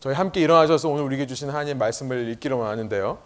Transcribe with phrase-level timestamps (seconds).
[0.00, 3.18] 저희 함께 일어나셔서 오늘 우리에게 주신 하나님의 말씀을 읽기를 원하는데요.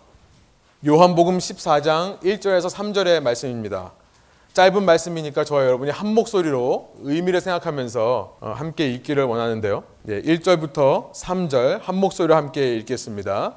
[0.86, 3.92] 요한복음 14장 1절에서 3절의 말씀입니다.
[4.54, 9.84] 짧은 말씀이니까 저와 여러분이 한 목소리로 의미를 생각하면서 어, 함께 읽기를 원하는데요.
[10.08, 13.54] 1절부터 3절 한 목소리로 함께 읽겠습니다.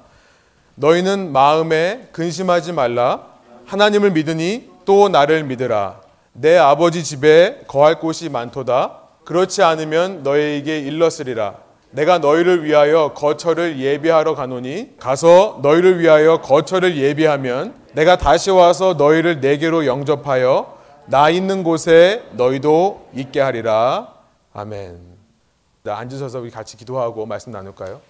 [0.76, 3.28] 너희는 마음에 근심하지 말라.
[3.66, 6.02] 하나님을 믿으니 또 나를 믿으라.
[6.34, 9.00] 내 아버지 집에 거할 곳이 많도다.
[9.24, 11.65] 그렇지 않으면 너희에게 일렀으리라.
[11.96, 19.40] 내가 너희를 위하여 거처를 예비하러 가노니 가서 너희를 위하여 거처를 예비하면 내가 다시 와서 너희를
[19.40, 24.14] 내게로 영접하여 나 있는 곳에 너희도 있게 하리라.
[24.54, 25.00] 아멘.
[25.88, 28.02] 앉으셔서 우리 같이 기도하고 말씀 나눌까요?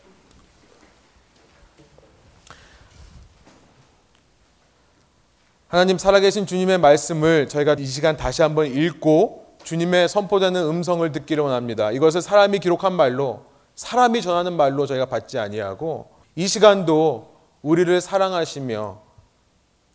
[5.67, 11.92] 하나님 살아계신 주님의 말씀을 저희가 이 시간 다시 한번 읽고 주님의 선포되는 음성을 듣기를 원합니다.
[11.92, 19.02] 이것을 사람이 기록한 말로 사람이 전하는 말로 저희가 받지 아니하고 이 시간도 우리를 사랑하시며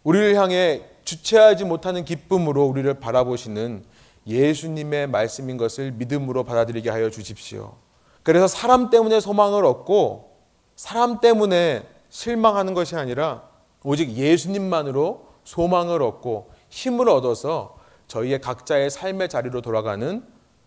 [0.04, 3.84] 우리를 향해 주체하지 못하는 기쁨으로 우리를 바라보시는
[4.26, 7.74] 예수님의 말씀인 것을 믿음으로 받아들이게 하여 주십시오.
[8.22, 10.36] 그래서 사람 때문에 소망을 얻고
[10.76, 13.42] 사람 때문에 실망하는 것이 아니라
[13.82, 17.76] 오직 예수님만으로 소망을 얻고 힘을 얻어서
[18.08, 20.24] 저희의 각자의 삶의 자리로 돌아가는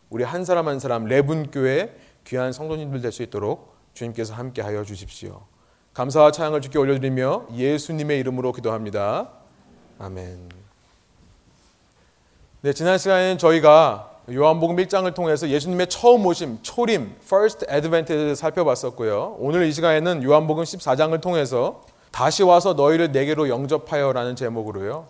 [0.09, 5.41] 우리 한 사람 한 사람 레분교회 귀한 성도님들 될 수 있도록 주님께서 함께 하여 주십시오.
[5.93, 9.29] 감사와 찬양을 주께 올려드리며 예수님의 이름으로 기도합니다.
[9.99, 10.49] 아멘.
[12.61, 19.35] 네, 지난 시간에는 저희가 요한복음 1장을 통해서 예수님의 처음 오심, 초림, first advent를 살펴봤었고요.
[19.37, 25.07] 오늘 이 시간에는 요한복음 14장을 통해서 다시 와서 너희를 내게로 영접하여라는 제목으로요.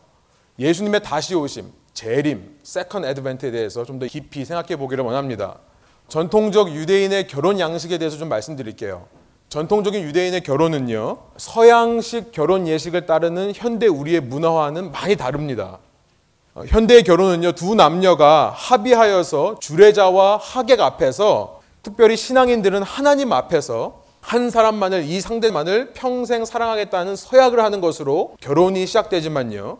[0.58, 5.60] 예수님의 다시 오심, 재림, second advent에 대해서 좀 더 깊이 생각해 보기를 원합니다.
[6.08, 9.06] 전통적 유대인의 결혼 양식에 대해서 좀 말씀드릴게요.
[9.50, 15.80] 전통적인 유대인의 결혼은요, 서양식 결혼 예식을 따르는 현대 우리의 문화와는 많이 다릅니다.
[16.56, 25.04] 어, 현대의 결혼은요, 두 남녀가 합의하여서 주례자와 하객 앞에서 특별히 신앙인들은 하나님 앞에서 한 사람만을
[25.04, 29.80] 이 상대만을 평생 사랑하겠다는 서약을 하는 것으로 결혼이 시작되지만요.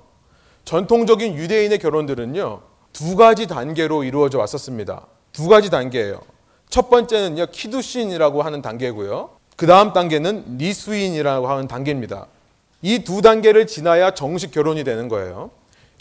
[0.66, 2.62] 전통적인 유대인의 결혼들은요.
[2.92, 5.08] 두 가지 단계로 이루어져 왔었습니다.
[5.34, 6.22] 두 가지 단계예요.
[6.70, 7.48] 첫 번째는요.
[7.48, 9.32] קידושין이라고 하는 단계고요.
[9.58, 12.28] 그 다음 단계는 נישואין이라고 하는 단계입니다.
[12.82, 15.52] 이 두 단계를 지나야 정식 결혼이 되는 거예요.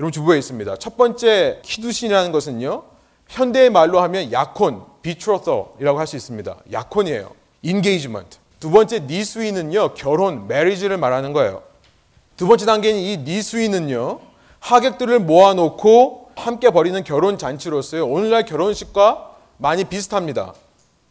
[0.01, 0.77] 여러분 주보에 있습니다.
[0.77, 2.83] 첫 번째 קידושין이라는 것은요.
[3.29, 6.57] 현대의 말로 하면 약혼, betrothal이라고 할 수 있습니다.
[6.73, 7.31] 약혼이에요.
[7.63, 8.39] Engagement.
[8.61, 9.95] 두 번째 נישואין은요.
[9.95, 11.63] 결혼, marriage를 말하는 거예요.
[12.37, 14.21] 두 번째 단계인 이 니수인은요.
[14.61, 18.07] 하객들을 모아놓고 함께 벌이는 결혼 잔치로서요.
[18.07, 20.55] 오늘날 결혼식과 많이 비슷합니다.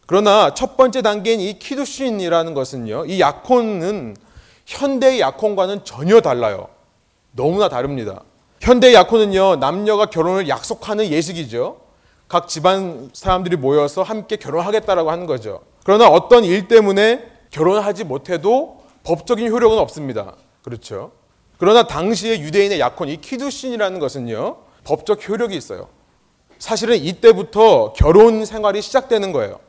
[0.06, 3.06] 그러나 첫 번째 단계인 이 키두신이라는 것은요.
[3.06, 4.16] 이 약혼은
[4.66, 6.68] 현대의 약혼과는 전혀 달라요.
[7.32, 8.22] 너무나 다릅니다.
[8.60, 9.56] 현대 약혼은요.
[9.56, 11.80] 남녀가 결혼을 약속하는 예식이죠.
[12.28, 15.60] 각 집안 사람들이 모여서 함께 결혼하겠다라고 하는 거죠.
[15.84, 20.34] 그러나 어떤 일 때문에 결혼하지 못해도 법적인 효력은 없습니다.
[20.62, 21.12] 그렇죠?
[21.58, 25.88] 그러나 당시의 유대인의 약혼, 이 키두신이라는 것은요, 법적 효력이 있어요.
[26.58, 29.60] 사실은 이때부터 결혼 생활이 시작되는 거예요.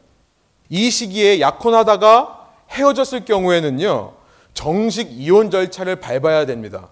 [0.70, 4.14] 이 시기에 약혼하다가 헤어졌을 경우에는요,
[4.54, 6.90] 정식 이혼 절차를 밟아야 됩니다.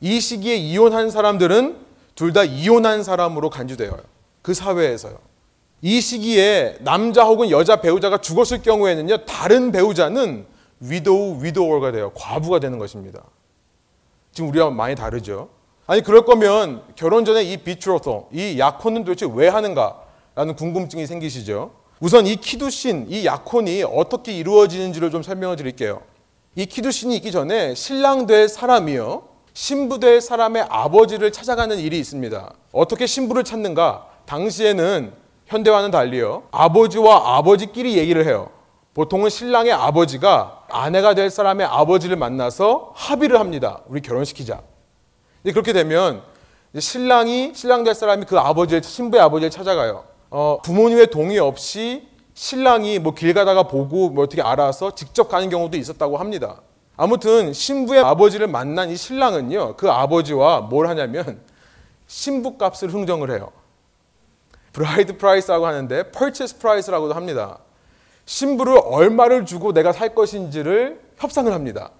[0.00, 1.84] 이 시기에 이혼한 사람들은
[2.14, 3.98] 둘 다 이혼한 사람으로 간주되어요.
[4.42, 5.18] 그 사회에서요.
[5.82, 10.46] 이 시기에 남자 혹은 여자 배우자가 죽었을 경우에는요, 다른 배우자는
[10.80, 12.12] 위도우, 위도워가 돼요.
[12.14, 13.22] 과부가 되는 것입니다.
[14.32, 15.48] 지금 우리와 많이 다르죠.
[15.86, 21.72] 아니 그럴 거면 결혼 전에 이 비트로토, 이 약혼은 도대체 왜 하는가라는 궁금증이 생기시죠.
[22.00, 26.00] 우선 이 키두신, 이 약혼이 어떻게 이루어지는지를 좀 설명을 드릴게요.
[26.56, 29.24] 이 키두신이 있기 전에 신랑 될 사람이요.
[29.52, 32.52] 신부 될 사람의 아버지를 찾아가는 일이 있습니다.
[32.72, 34.06] 어떻게 신부를 찾는가?
[34.26, 35.12] 당시에는
[35.46, 36.44] 현대와는 달리요.
[36.50, 38.48] 아버지와 아버지끼리 얘기를 해요.
[38.94, 43.82] 보통은 신랑의 아버지가 아내가 될 사람의 아버지를 만나서 합의를 합니다.
[43.86, 44.62] 우리 결혼시키자.
[45.52, 46.22] 그렇게 되면
[46.78, 50.04] 신랑이 신랑 될 사람이 그 아버지를 신부의 아버지를 찾아가요.
[50.30, 55.76] 어, 부모님의 동의 없이 신랑이 뭐 길 가다가 보고 뭐 어떻게 알아서 직접 가는 경우도
[55.76, 56.62] 있었다고 합니다.
[56.96, 61.40] 아무튼 신부의 아버지를 만난 이 신랑은요 그 아버지와 뭘 하냐면
[62.06, 63.50] 신부 값을 흥정을 해요.
[64.72, 67.58] bride price라고 하는데 purchase price라고도 합니다.
[68.26, 71.90] 신부를 얼마를 주고 내가 살 것인지를 협상을 합니다.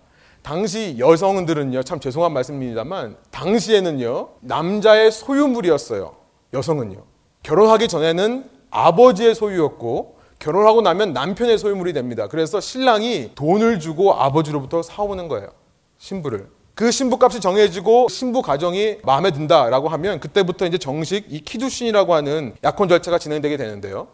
[0.44, 6.14] 당시 여성들은요, 참 죄송한 말씀입니다만, 당시에는요, 남자의 소유물이었어요.
[6.52, 7.02] 여성은요.
[7.43, 12.29] 결혼하기 전에는 아버지의 소유였고, 결혼하고 나면 남편의 소유물이 됩니다.
[12.29, 15.49] 그래서 신랑이 돈을 주고 아버지로부터 사오는 거예요.
[15.96, 16.50] 신부를.
[16.75, 22.91] 그 신부값이 정해지고 신부 가정이 마음에 든다라고 하면 그때부터 이제 정식 이 키두신이라고 하는 약혼
[22.91, 24.08] 절차가 진행되게 되는데요.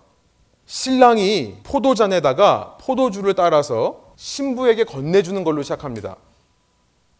[0.67, 6.17] 신랑이 포도잔에다가 포도주를 따라서 신부에게 건네주는 걸로 시작합니다.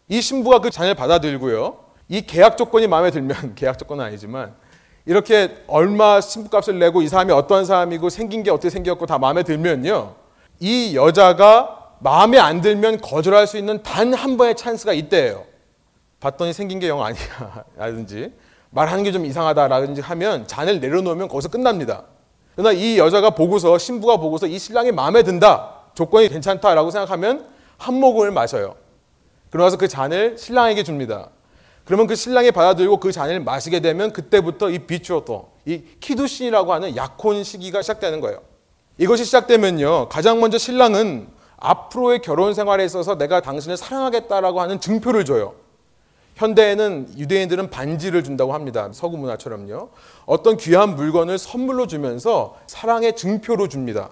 [0.09, 1.79] 이 신부가 그 잔을 받아들고요.
[2.11, 4.55] 이 계약 조건이 마음에 들면 계약 조건은 아니지만
[5.07, 10.15] 이렇게 얼마 신부값을 내고 이 사람이 어떤 사람이고 생긴 게 어떻게 생겼고 다 마음에 들면요.
[10.61, 15.45] 이 여자가 마음에 안 들면 거절할 수 있는 단 한 번의 찬스가 이때예요.
[16.21, 17.65] 봤더니 생긴 게 영 아니야.
[17.77, 18.31] 라든지
[18.69, 22.05] 말하는 게 좀 이상하다라든지 하면 잔을 내려놓으면 거기서 끝납니다.
[22.55, 25.80] 그러나 이 여자가 보고서 신부가 보고서 이 신랑이 마음에 든다.
[25.95, 27.47] 조건이 괜찮다라고 생각하면
[27.79, 28.77] 한 모금을 마셔요.
[29.51, 31.31] 그러면서 그 잔을 신랑에게 줍니다.
[31.85, 37.43] 그러면 그 신랑이 받아들고 그 잔을 마시게 되면 그때부터 이 비추어도 이 키두신이라고 하는 약혼
[37.43, 38.41] 시기가 시작되는 거예요.
[38.99, 40.09] 이것이 시작되면요.
[40.09, 45.55] 가장 먼저 신랑은 앞으로의 결혼 생활에 있어서 내가 당신을 사랑하겠다라고 하는 증표를 줘요.
[46.37, 48.89] 현대에는 유대인들은 반지를 준다고 합니다.
[48.93, 49.91] 서구 문화처럼요.
[50.27, 54.11] 어떤 귀한 물건을 선물로 주면서 사랑의 증표로 줍니다.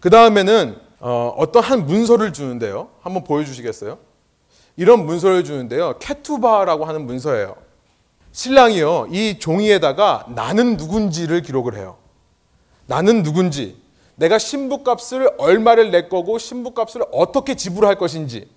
[0.00, 2.88] 그 다음에는 어, 떤 한 문서를 주는데요.
[3.00, 3.98] 한번 보여주시겠어요?
[4.76, 5.98] 이런 문서를 주는데요.
[5.98, 7.56] 케투바라고 하는 문서예요.
[8.32, 9.08] 신랑이요.
[9.10, 11.96] 이 종이에다가 나는 누군지를 기록을 해요.
[12.86, 13.76] 나는 누군지,
[14.14, 18.48] 내가 신부값을 얼마를 낼 거고 신부값을 어떻게 지불할 것인지,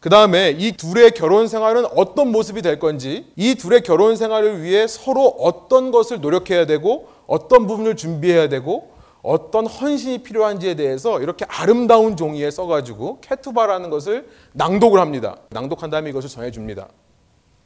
[0.00, 4.86] 그 다음에 이 둘의 결혼 생활은 어떤 모습이 될 건지, 이 둘의 결혼 생활을 위해
[4.86, 8.87] 서로 어떤 것을 노력해야 되고, 어떤 부분을 준비해야 되고,
[9.22, 15.36] 어떤 헌신이 필요한지에 대해서 이렇게 아름다운 종이에 써가지고 케투바라는 것을 낭독을 합니다.
[15.50, 16.88] 낭독한 다음에 이것을 전해줍니다.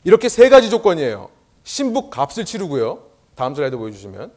[0.04, 1.28] 이렇게 세 가지 조건이에요.
[1.64, 3.04] 신부 값을 치르고요.
[3.34, 4.32] 다음 슬라이드 보여주시면.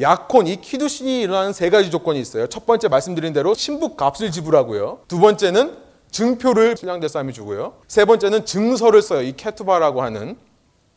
[0.00, 2.48] 약혼, 이 키두신이 일어나는 세 가지 조건이 있어요.
[2.48, 5.02] 첫 번째 말씀드린 대로 신부 값을 지불하고요.
[5.06, 5.76] 두 번째는
[6.10, 7.74] 증표를 신랑대 사람이 주고요.
[7.86, 9.22] 세 번째는 증서를 써요.
[9.22, 10.36] 이 케투바라고 하는.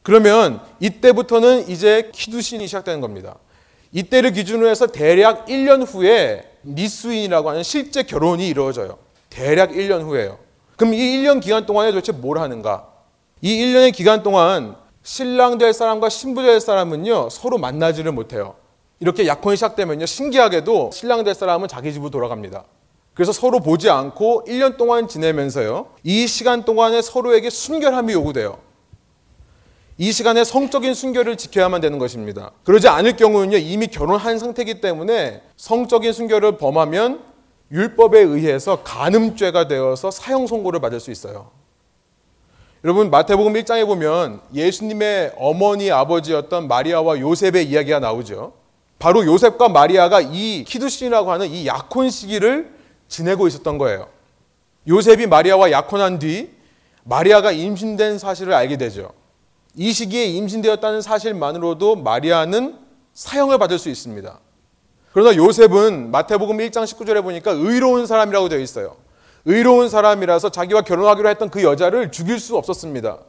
[0.02, 3.38] 그러면 이때부터는 이제 키두신이 시작되는 겁니다.
[3.92, 8.98] 이때를 기준으로 해서 대략 1년 후에 니수인이라고 하는 실제 결혼이 이루어져요.
[9.30, 10.38] 대략 1년 후에요.
[10.76, 12.88] 그럼 이 1년 기간 동안에 도대체 뭘 하는가?
[13.42, 18.56] 이 1년의 기간 동안 신랑 될 사람과 신부 될 사람은요, 서로 만나지를 못해요.
[19.00, 22.66] 이렇게 약혼이 시작되면요, 신기하게도 신랑 될 사람은 자기 집으로 돌아갑니다.
[23.14, 28.60] 그래서 서로 보지 않고 1년 동안 지내면서요, 이 시간 동안에 서로에게 순결함이 요구돼요.
[30.00, 32.52] 이 시간에 성적인 순결을 지켜야만 되는 것입니다.
[32.64, 37.22] 그러지 않을 경우는요, 이미 결혼한 상태이기 때문에 성적인 순결을 범하면
[37.72, 41.50] 율법에 의해서 간음죄가 되어서 사형 선고를 받을 수 있어요.
[42.84, 48.54] 여러분 마태복음 1장에 보면 예수님의 어머니 아버지였던 마리아와 요셉의 이야기가 나오죠.
[49.00, 52.72] 바로 요셉과 마리아가 이 키두신이라고 하는 이 약혼 시기를
[53.08, 54.08] 지내고 있었던 거예요.
[54.88, 56.52] 요셉이 마리아와 약혼한 뒤
[57.04, 59.12] 마리아가 임신된 사실을 알게 되죠.
[59.80, 62.80] 이 시기에 임신되었다는 사실만으로도 마리아는
[63.14, 64.40] 사형을 받을 수 있습니다.
[65.14, 68.98] 그러나 요셉은 마태복음 1장 19절에 보니까 의로운 사람이라고 되어 있어요.
[69.46, 73.20] 의로운 사람이라서 자기와 결혼하기로 했던 그 여자를 죽일 수 없었습니다.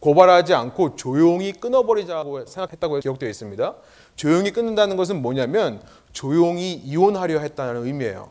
[0.00, 3.74] 고발하지 않고 조용히 끊어버리자고 생각했다고 기록되어 있습니다.
[4.16, 5.82] 조용히 끊는다는 것은 뭐냐면
[6.12, 8.30] 조용히 이혼하려 했다는 의미예요.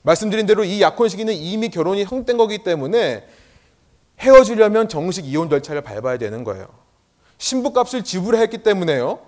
[0.00, 3.26] 말씀드린 대로 이 약혼 시기는 이미 결혼이 형된 거기 때문에
[4.18, 6.85] 헤어지려면 정식 이혼 절차를 밟아야 되는 거예요.
[7.38, 9.18] 신부값을 지불했기 때문에요.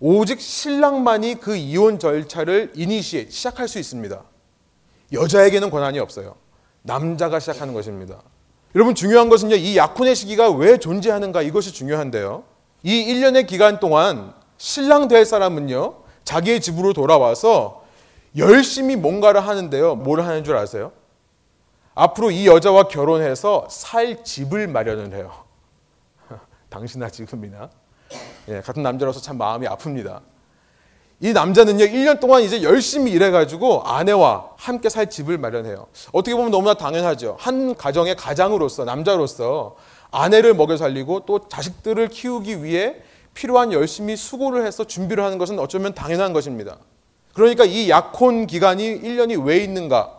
[0.00, 4.22] 오직 신랑만이 그 이혼 절차를 이니시에 시작할 수 있습니다.
[5.12, 6.36] 여자에게는 권한이 없어요.
[6.82, 8.22] 남자가 시작하는 것입니다.
[8.74, 9.56] 여러분 중요한 것은요.
[9.56, 12.44] 이 약혼의 시기가 왜 존재하는가 이것이 중요한데요.
[12.82, 16.02] 이 1년의 기간 동안 신랑 될 사람은요.
[16.24, 17.84] 자기의 집으로 돌아와서
[18.36, 19.96] 열심히 뭔가를 하는데요.
[19.96, 20.92] 뭘 하는 줄 아세요?
[21.94, 25.47] 앞으로 이 여자와 결혼해서 살 집을 마련을 해요.
[26.68, 27.70] 당신아 지금이나
[28.48, 30.20] 예, 같은 남자로서 참 마음이 아픕니다.
[31.20, 35.88] 이 남자는요 1년 동안 이제 열심히 일해가지고 아내와 함께 살 집을 마련해요.
[36.12, 37.36] 어떻게 보면 너무나 당연하죠.
[37.40, 39.76] 한 가정의 가장으로서 남자로서
[40.10, 42.96] 아내를 먹여 살리고 또 자식들을 키우기 위해
[43.34, 46.78] 필요한 열심히 수고를 해서 준비를 하는 것은 어쩌면 당연한 것입니다.
[47.34, 50.12] 그러니까 이 약혼 기간이 1년이 왜 있는가?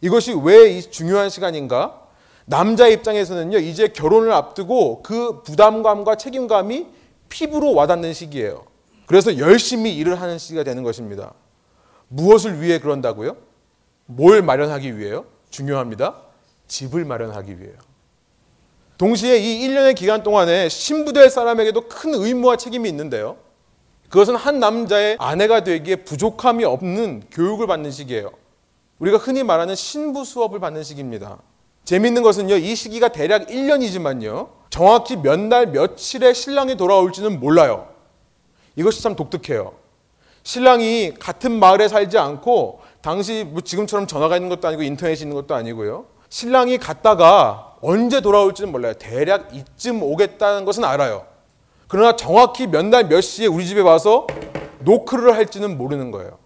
[0.00, 2.05] 이것이 왜 중요한 시간인가?
[2.46, 6.86] 남자 입장에서는요, 이제 결혼을 앞두고 그 부담감과 책임감이
[7.28, 8.64] 피부로 와닿는 시기예요.
[9.06, 11.34] 그래서 열심히 일을 하는 시기가 되는 것입니다.
[12.08, 13.36] 무엇을 위해 그런다고요?
[14.06, 15.26] 뭘 마련하기 위해요?
[15.50, 16.22] 중요합니다.
[16.68, 17.74] 집을 마련하기 위해요.
[18.96, 23.36] 동시에 이 1년의 기간 동안에 신부될 사람에게도 큰 의무와 책임이 있는데요.
[24.08, 28.30] 그것은 한 남자의 아내가 되기에 부족함이 없는 교육을 받는 시기예요.
[29.00, 31.38] 우리가 흔히 말하는 신부 수업을 받는 시기입니다.
[31.86, 37.88] 재밌는 것은요, 이 시기가 대략 1년이지만요, 정확히 몇 날, 며칠에 신랑이 돌아올지는 몰라요.
[38.74, 39.72] 이것이 참 독특해요.
[40.42, 45.54] 신랑이 같은 마을에 살지 않고, 당시 뭐 지금처럼 전화가 있는 것도 아니고 인터넷이 있는 것도
[45.54, 46.06] 아니고요.
[46.28, 48.94] 신랑이 갔다가 언제 돌아올지는 몰라요.
[48.94, 51.24] 대략 이쯤 오겠다는 것은 알아요.
[51.86, 54.26] 그러나 정확히 몇 날 몇 시에 우리 집에 와서
[54.80, 56.38] 노크를 할지는 모르는 거예요.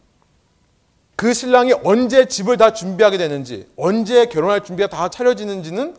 [1.21, 5.95] 그 신랑이 언제 집을 다 준비하게 되는지, 언제 결혼할 준비가 다 차려지는지는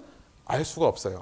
[0.45, 1.21] 알 수가 없어요.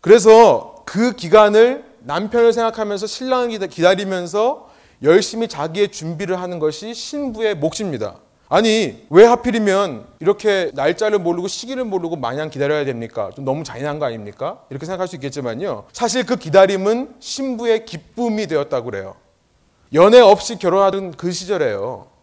[0.00, 4.70] 그래서 그 기간을 남편을 생각하면서 신랑을 기다리면서
[5.02, 8.20] 열심히 자기의 준비를 하는 것이 신부의 몫입니다.
[8.48, 13.30] 아니, 왜 하필이면 이렇게 날짜를 모르고 시기를 모르고 마냥 기다려야 됩니까?
[13.36, 14.62] 좀 너무 잔인한 거 아닙니까?
[14.70, 15.84] 이렇게 생각할 수 있겠지만요.
[15.92, 19.14] 사실 그 기다림은 신부의 기쁨이 되었다고 그래요.
[19.92, 22.13] 연애 없이 결혼하던 그 시절에요.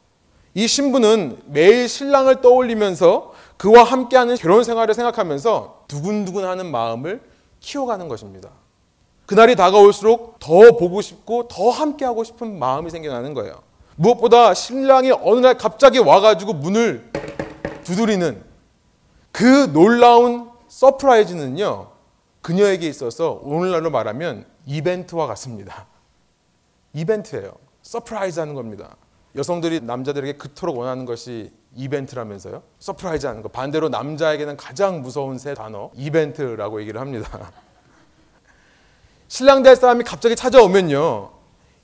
[0.54, 7.22] 이 신부는 매일 신랑을 떠올리면서 그와 함께하는 결혼 생활을 생각하면서 두근두근 하는 마음을
[7.60, 8.50] 키워가는 것입니다.
[9.26, 13.62] 그날이 다가올수록 더 보고 싶고 더 함께하고 싶은 마음이 생겨나는 거예요.
[13.96, 17.12] 무엇보다 신랑이 어느 날 갑자기 와가지고 문을
[17.84, 18.44] 두드리는
[19.32, 21.88] 그 놀라운 surprise는요,
[22.42, 25.86] 그녀에게 있어서 오늘날로 말하면 이벤트와 같습니다.
[26.94, 27.54] 이벤트예요.
[27.84, 28.96] surprise 하는 겁니다.
[29.36, 32.64] 여성들이 남자들에게 그토록 원하는 것이 이벤트라면서요.
[32.80, 33.48] surprise 하는 거.
[33.48, 37.52] 반대로 남자에게는 가장 무서운 세 단어, 이벤트라고 얘기를 합니다.
[39.30, 41.32] 신랑 될 사람이 갑자기 찾아오면요.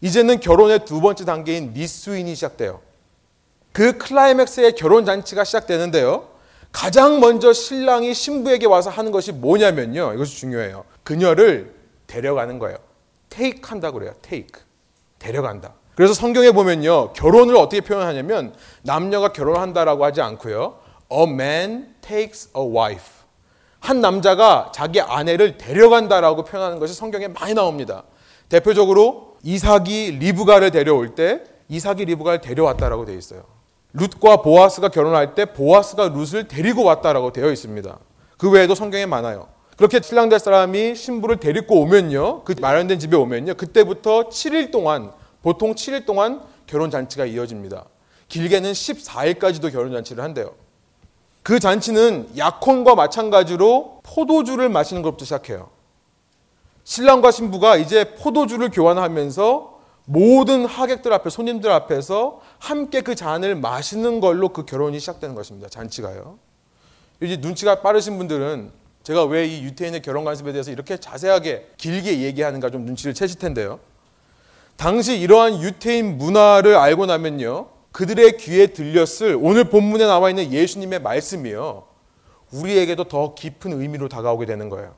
[0.01, 2.81] 이제는 결혼의 두 번째 단계인 니수인이 시작돼요.
[3.71, 6.27] 그 클라이맥스의 결혼 잔치가 시작되는데요.
[6.71, 10.13] 가장 먼저 신랑이 신부에게 와서 하는 것이 뭐냐면요.
[10.13, 10.83] 이것이 중요해요.
[11.03, 11.73] 그녀를
[12.07, 12.77] 데려가는 거예요.
[13.29, 14.13] 테이크 한다고 그래요.
[14.21, 14.61] 테이크.
[15.19, 15.73] 데려간다.
[15.97, 17.13] 그래서 성경에 보면요.
[17.13, 20.75] 결혼을 어떻게 표현하냐면 남녀가 결혼한다라고 하지 않고요.
[21.11, 23.07] A man takes a wife.
[23.79, 28.03] 한 남자가 자기 아내를 데려간다라고 표현하는 것이 성경에 많이 나옵니다.
[28.47, 33.45] 대표적으로 이삭이 리브가를 데려올 때 이삭이 리브가를 데려왔다라고 되어 있어요.
[33.93, 37.97] 룻과 보아스가 결혼할 때 보아스가 룻을 데리고 왔다라고 되어 있습니다.
[38.37, 39.47] 그 외에도 성경에 많아요.
[39.75, 42.43] 그렇게 신랑 될 사람이 신부를 데리고 오면요.
[42.43, 43.55] 그 마련된 집에 오면요.
[43.55, 47.85] 그때부터 7일 동안 보통 7일 동안 결혼 잔치가 이어집니다.
[48.27, 50.55] 길게는 14일까지도 결혼 잔치를 한대요.
[51.43, 55.69] 그 잔치는 약혼과 마찬가지로 포도주를 마시는 것부터 시작해요.
[56.83, 64.49] 신랑과 신부가 이제 포도주를 교환하면서 모든 하객들 앞에 손님들 앞에서 함께 그 잔을 마시는 걸로
[64.49, 65.69] 그 결혼이 시작되는 것입니다.
[65.69, 66.39] 잔치가요.
[67.21, 68.71] 이제 눈치가 빠르신 분들은
[69.03, 73.79] 제가 왜 이 유태인의 결혼 관습에 대해서 이렇게 자세하게 길게 얘기하는가 좀 눈치를 채실 텐데요.
[74.77, 77.69] 당시 이러한 유태인 문화를 알고 나면요.
[77.91, 81.83] 그들의 귀에 들렸을 오늘 본문에 나와 있는 예수님의 말씀이요.
[82.53, 84.93] 우리에게도 더 깊은 의미로 다가오게 되는 거예요.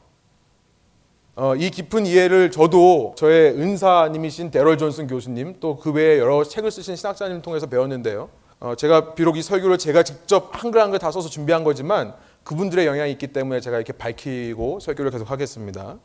[1.35, 6.69] 어, 이 깊은 이해를 저도 저의 은사님이신 데럴 존슨 교수님 또 그 외에 여러 책을
[6.69, 8.29] 쓰신 신학자님 통해서 배웠는데요.
[8.59, 13.13] 어, 제가 비록 이 설교를 제가 직접 한글 한글 다 써서 준비한 거지만 그분들의 영향이
[13.13, 15.97] 있기 때문에 제가 이렇게 밝히고 설교를 계속 하겠습니다.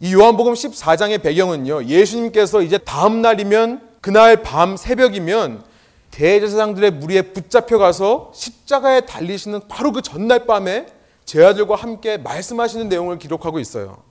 [0.00, 1.84] 이 요한복음 14장의 배경은요.
[1.84, 5.64] 예수님께서 이제 다음 날이면 그날 밤 새벽이면
[6.10, 10.86] 대제사장들의 무리에 붙잡혀 가서 십자가에 달리시는 바로 그 전날 밤에
[11.24, 14.02] 제자들과 함께 말씀하시는 내용을 기록하고 있어요.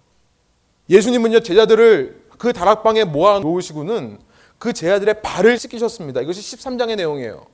[0.89, 4.19] 예수님은요 제자들을 그 다락방에 모아 놓으시고는
[4.57, 6.21] 그 제자들의 발을 씻기셨습니다.
[6.21, 7.45] 이것이 13장의 내용이에요.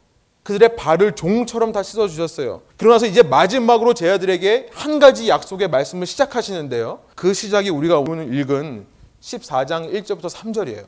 [0.43, 2.61] 그들의 발을 종처럼 다 씻어 주셨어요.
[2.77, 6.99] 그러나서 이제 마지막으로 제자들에게 한 가지 약속의 말씀을 시작하시는데요.
[7.15, 8.85] 그 시작이 우리가 오늘 읽은
[9.21, 10.85] 14장 1절부터 3절이에요.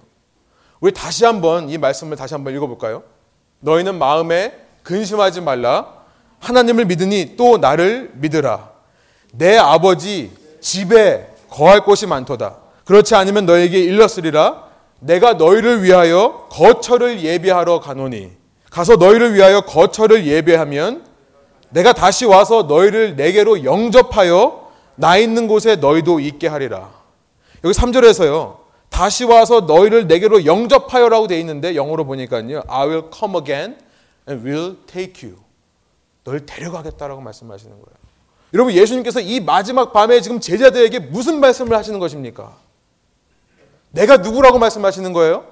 [0.80, 3.04] 우리 다시 한번 이 말씀을 다시 한번 읽어볼까요?
[3.60, 6.02] 너희는 마음에 근심하지 말라.
[6.40, 8.72] 하나님을 믿으니 또 나를 믿으라.
[9.34, 12.58] 내 아버지 집에 거할 곳이 많도다.
[12.86, 14.70] 그렇지 않으면 너에게 일렀으리라.
[15.00, 18.41] 내가 너희를 위하여 거처를 예비하러 가노니
[18.72, 21.06] 가서 너희를 위하여 거처를 예배하면
[21.70, 26.90] 내가 다시 와서 너희를 내게로 영접하여 나 있는 곳에 너희도 있게 하리라.
[27.64, 28.58] 여기 3절에서요.
[28.90, 32.64] 다시 와서 너희를 내게로 영접하여라고 돼 있는데 영어로 보니까요.
[32.68, 33.78] I will come again
[34.28, 35.40] and will take you.
[36.24, 38.02] 널 데려가겠다라고 말씀하시는 거예요.
[38.54, 42.56] 여러분 예수님께서 이 마지막 밤에 지금 제자들에게 무슨 말씀을 하시는 것입니까?
[43.92, 45.51] 내가 누구라고 말씀하시는 거예요?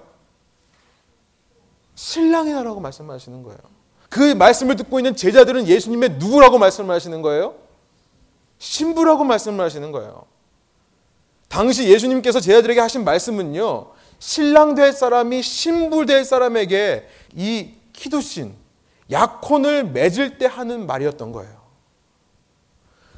[1.99, 3.57] 신랑이라고 말씀하시는 거예요.
[4.09, 7.55] 그 말씀을 듣고 있는 제자들은 예수님의 누구라고 말씀하시는 거예요?
[8.57, 10.23] 신부라고 말씀을 하시는 거예요.
[11.49, 13.87] 당시 예수님께서 제자들에게 하신 말씀은요.
[14.17, 18.55] 신랑 될 사람이 신부 될 사람에게 이 키두신,
[19.11, 21.59] 약혼을 맺을 때 하는 말이었던 거예요.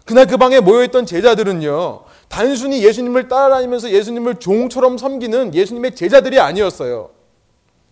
[0.06, 7.21] 그날 그 방에 모여있던 제자들은요, 단순히 예수님을 따라다니면서 예수님을 종처럼 섬기는 예수님의 제자들이 아니었어요.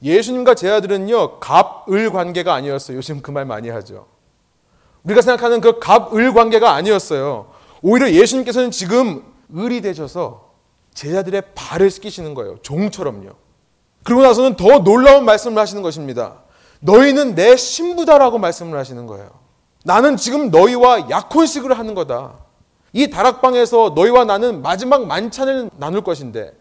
[0.02, 2.98] 예수님과 제자들은요, 갑을 관계가 아니었어요.
[2.98, 4.08] 요즘 그 말 많이 하죠.
[5.04, 7.52] 우리가 생각하는 그 갑을 관계가 아니었어요.
[7.82, 9.24] 오히려 예수님께서는 지금
[9.56, 10.50] 을이 되셔서
[10.94, 12.58] 제자들의 발을 씻기시는 거예요.
[12.62, 13.30] 종처럼요.
[14.04, 16.44] 그리고 나서는 더 놀라운 말씀을 하시는 것입니다.
[16.82, 19.30] 너희는 내 신부다라고 말씀을 하시는 거예요.
[19.86, 22.34] 나는 지금 너희와 약혼식을 하는 거다.
[22.92, 26.54] 이 다락방에서 너희와 나는 마지막 만찬을 나눌 것인데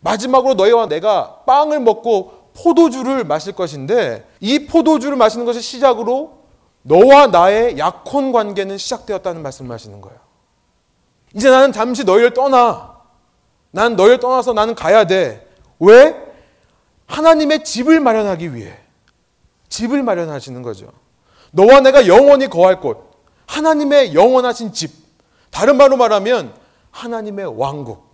[0.00, 6.38] 마지막으로 너희와 내가 빵을 먹고 포도주를 마실 것인데 이 포도주를 마시는 것을 시작으로
[6.82, 10.18] 너와 나의 약혼 관계는 시작되었다는 말씀을 하시는 거예요.
[11.34, 12.96] 이제 나는 잠시 너희를 떠나.
[13.70, 15.46] 난 너희를 떠나서 나는 가야 돼.
[15.78, 16.16] 왜?
[17.06, 18.78] 하나님의 집을 마련하기 위해.
[19.68, 20.90] 집을 마련하시는 거죠.
[21.50, 23.10] 너와 내가 영원히 거할 곳.
[23.46, 24.92] 하나님의 영원하신 집.
[25.50, 26.54] 다른 말로 말하면
[26.90, 28.06] 하나님의 왕국.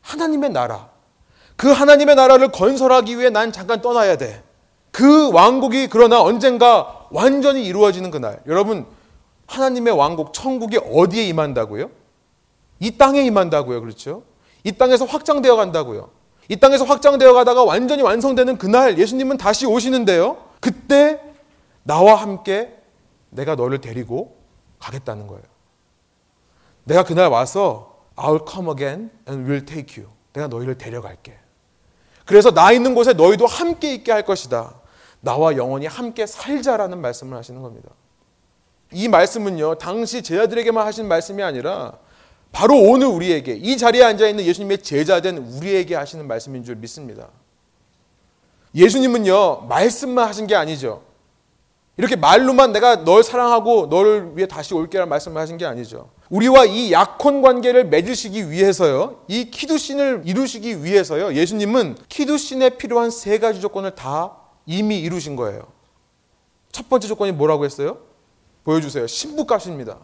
[0.00, 0.93] 하나님의 나라.
[1.56, 4.42] 그 하나님의 나라를 건설하기 위해 난 잠깐 떠나야 돼.
[4.90, 8.40] 그 왕국이 그러나 언젠가 완전히 이루어지는 그날.
[8.46, 8.86] 여러분,
[9.46, 11.90] 하나님의 왕국, 천국이 어디에 임한다고요?
[12.80, 13.80] 이 땅에 임한다고요.
[13.80, 14.22] 그렇죠?
[14.62, 16.10] 이 땅에서 확장되어 간다고요.
[16.48, 20.36] 이 땅에서 확장되어 가다가 완전히 완성되는 그날 예수님은 다시 오시는데요.
[20.60, 21.20] 그때
[21.82, 22.76] 나와 함께
[23.30, 24.36] 내가 너를 데리고
[24.78, 25.42] 가겠다는 거예요.
[26.84, 30.12] 내가 그날 와서 I'll come again and will take you.
[30.32, 31.43] 내가 너희를 데려갈게.
[32.24, 34.74] 그래서 나 있는 곳에 너희도 함께 있게 할 것이다.
[35.20, 37.90] 나와 영원히 함께 살자라는 말씀을 하시는 겁니다.
[38.92, 41.94] 이 말씀은요, 당시 제자들에게만 하신 말씀이 아니라
[42.52, 47.28] 바로 오늘 우리에게 이 자리에 앉아 있는 예수님의 제자된 우리에게 하시는 말씀인 줄 믿습니다.
[48.74, 51.02] 예수님은요, 말씀만 하신 게 아니죠.
[51.96, 56.10] 이렇게 말로만 내가 널 사랑하고 너를 위해 다시 올게라는 말씀을 하신 게 아니죠.
[56.34, 59.22] 우리와 이 약혼 관계를 맺으시기 위해서요.
[59.28, 61.32] 이 키두신을 이루시기 위해서요.
[61.32, 65.68] 예수님은 키두신에 필요한 세 가지 조건을 다 이미 이루신 거예요.
[66.72, 67.98] 첫 번째 조건이 뭐라고 했어요?
[68.64, 69.06] 보여주세요.
[69.06, 69.96] 신부값입니다.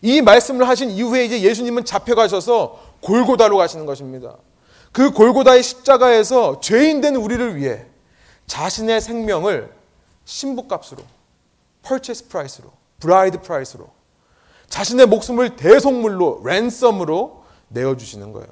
[0.00, 4.36] 이 말씀을 하신 이후에 이제 예수님은 잡혀가셔서 골고다로 가시는 것입니다.
[4.92, 7.84] 그 골고다의 십자가에서 죄인된 우리를 위해
[8.46, 9.72] 자신의 생명을
[10.24, 11.02] 신부값으로,
[11.82, 13.90] purchase price로, bride price로,
[14.70, 18.48] 자신의 목숨을 대속물로, 랜섬으로 내어주시는 거예요.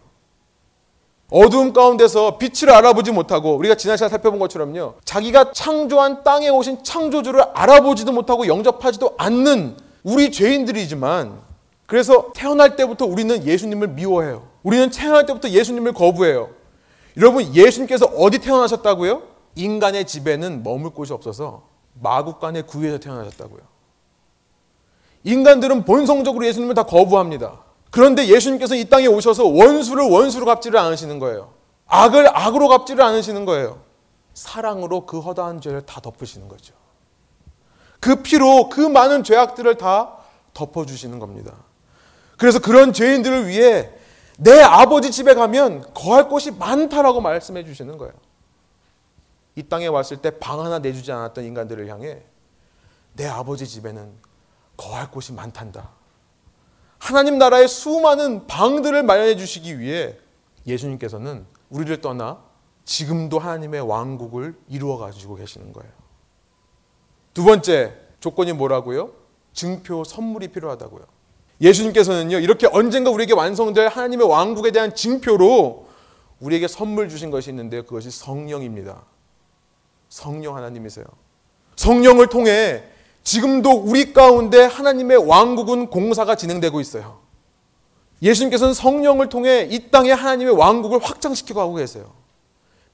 [1.30, 4.94] 어두움 가운데서 빛을 알아보지 못하고 우리가 지난 시간 살펴본 것처럼요.
[5.04, 11.40] 자기가 창조한 땅에 오신 창조주를 알아보지도 못하고 영접하지도 않는 우리 죄인들이지만
[11.86, 14.48] 그래서 태어날 때부터 우리는 예수님을 미워해요.
[14.62, 16.50] 우리는 태어날 때부터 예수님을 거부해요.
[17.16, 19.22] 여러분 예수님께서 어디 태어나셨다고요?
[19.54, 21.62] 인간의 집에는 머물 곳이 없어서
[22.00, 23.77] 마국간의 구유에서 태어나셨다고요.
[25.24, 27.60] 인간들은 본성적으로 예수님을 다 거부합니다.
[27.90, 31.52] 그런데 예수님께서 이 땅에 오셔서 원수를 원수로 갚지를 않으시는 거예요.
[31.86, 33.80] 악을 악으로 갚지를 않으시는 거예요.
[34.34, 36.74] 사랑으로 그 허다한 죄를 다 덮으시는 거죠.
[38.00, 40.16] 그 피로 그 많은 죄악들을 다
[40.54, 41.52] 덮어주시는 겁니다.
[42.36, 43.90] 그래서 그런 죄인들을 위해
[44.36, 48.12] 내 아버지 집에 가면 거할 곳이 많다라고 말씀해 주시는 거예요.
[49.56, 52.22] 이 땅에 왔을 때 방 하나 내주지 않았던 인간들을 향해
[53.14, 54.12] 내 아버지 집에는
[54.78, 55.90] 거할 곳이 많단다.
[56.98, 60.16] 하나님 나라의 수많은 방들을 마련해 주시기 위해
[60.66, 62.42] 예수님께서는 우리를 떠나
[62.86, 65.92] 지금도 하나님의 왕국을 이루어 가지고 계시는 거예요.
[67.34, 69.12] 두 번째 조건이 뭐라고요?
[69.52, 71.04] 증표 선물이 필요하다고요.
[71.60, 75.88] 예수님께서는요, 이렇게 언젠가 우리에게 완성될 하나님의 왕국에 대한 증표로
[76.40, 77.82] 우리에게 선물 주신 것이 있는데요.
[77.84, 79.02] 그것이 성령입니다.
[80.08, 81.04] 성령 하나님이세요.
[81.76, 82.84] 성령을 통해
[83.28, 87.20] 지금도 우리 가운데 하나님의 왕국은 공사가 진행되고 있어요.
[88.22, 92.10] 예수님께서는 성령을 통해 이 땅에 하나님의 왕국을 확장시키고 가고 계세요.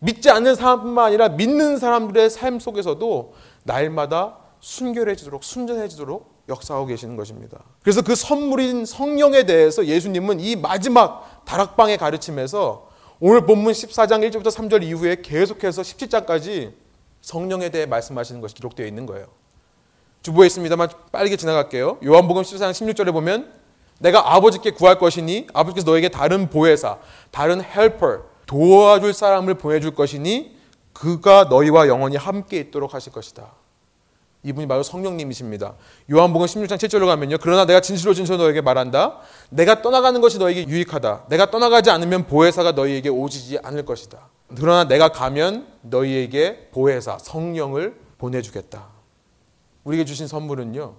[0.01, 7.61] 믿지 않는 사람뿐만 아니라 믿는 사람들의 삶 속에서도 날마다 순결해지도록 순전해지도록 역사하고 계시는 것입니다.
[7.83, 12.88] 그래서 그 선물인 성령에 대해서 예수님은 이 마지막 다락방의 가르침에서
[13.20, 16.73] 오늘 본문 14장 1절부터 3절 이후에 계속해서 17장까지
[17.23, 19.44] 성령에 대해 말씀하시는 것이 기록되어 있는 거예요.
[20.25, 21.99] 주보했습니다만 빠르게 지나갈게요.
[22.05, 23.53] 요한복음 14장 16절에 보면
[24.01, 26.99] 내가 아버지께 구할 것이니 아버지께서 너에게 다른 보혜사,
[27.31, 30.57] 다른 헬퍼, 도와줄 사람을 보내줄 것이니
[30.93, 33.53] 그가 너희와 영원히 함께 있도록 하실 것이다.
[34.43, 35.75] 이분이 바로 성령님이십니다.
[36.11, 37.39] 요한복음 16장 7절로 가면요.
[37.41, 39.19] 그러나 내가 진실로 진실로 너에게 말한다.
[39.51, 41.27] 내가 떠나가는 것이 너에게 유익하다.
[41.29, 44.29] 내가 떠나가지 않으면 보혜사가 너희에게 오지지 않을 것이다.
[44.57, 48.94] 그러나 내가 가면 너희에게 보혜사 성령을 보내주겠다.
[49.85, 50.94] 우리에게 주신 선물은요.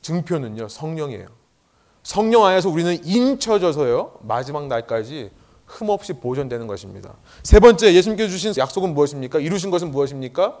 [0.00, 0.68] 증표는요.
[0.68, 1.26] 성령이에요.
[2.02, 4.20] 성령 안에서 우리는 인쳐져서요.
[4.22, 5.30] 마지막 날까지
[5.66, 7.14] 흠없이 보존되는 것입니다.
[7.42, 9.38] 세 번째 예수님께서 주신 약속은 무엇입니까?
[9.38, 10.58] 이루신 것은 무엇입니까?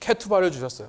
[0.00, 0.88] 케투바를 주셨어요.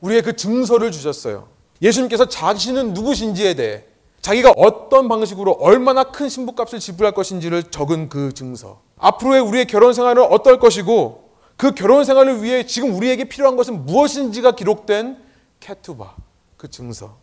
[0.00, 1.48] 우리의 그 증서를 주셨어요.
[1.82, 3.84] 예수님께서 자신은 누구신지에 대해
[4.22, 8.80] 자기가 어떤 방식으로 얼마나 큰 신부값을 지불할 것인지를 적은 그 증서.
[8.96, 14.52] 앞으로의 우리의 결혼 생활은 어떨 것이고 그 결혼 생활을 위해 지금 우리에게 필요한 것은 무엇인지가
[14.52, 15.18] 기록된
[15.64, 16.14] 케투바,
[16.58, 17.16] 그 증서.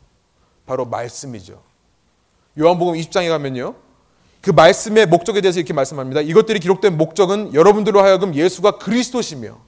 [0.66, 1.62] 바로 말씀이죠.
[2.60, 3.76] 요한복음 20장에 가면요.
[4.42, 6.22] 그 말씀의 목적에 대해서 이렇게 말씀합니다.
[6.22, 9.60] 이것들이 기록된 목적은 여러분들로 하여금 예수가 그리스도시며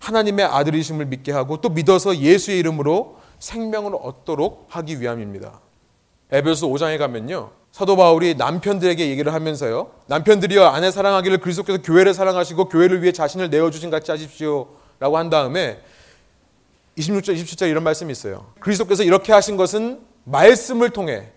[0.00, 5.60] 하나님의 아들이심을 믿게 하고 또 믿어서 예수의 이름으로 생명을 얻도록 하기 위함입니다.
[6.30, 7.52] 에베소 5장에 가면요.
[7.72, 9.90] 사도 바울이 남편들에게 얘기를 하면서요.
[10.06, 15.80] 남편들이여 아내 사랑하기를 그리스도께서 교회를 사랑하시고 교회를 위해 자신을 내어 주신 같이 하십시오라고 한 다음에
[16.98, 18.52] 26절 27절 이런 말씀이 있어요.
[18.60, 21.30] 그리스도께서 이렇게 하신 것은 말씀을 통해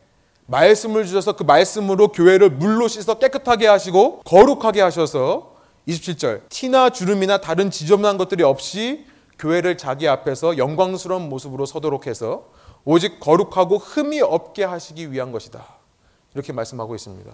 [0.48, 5.56] 말씀을 주셔서 그 말씀으로 교회를 물로 씻어 깨끗하게 하시고 거룩하게 하셔서
[5.88, 9.06] 27절 티나 주름이나 다른 지저분한 것들이 없이
[9.40, 12.50] 교회를 자기 앞에서 영광스러운 모습으로 서도록 해서
[12.84, 15.66] 오직 거룩하고 흠이 없게 하시기 위한 것이다.
[16.34, 17.32] 이렇게 말씀하고 있습니다.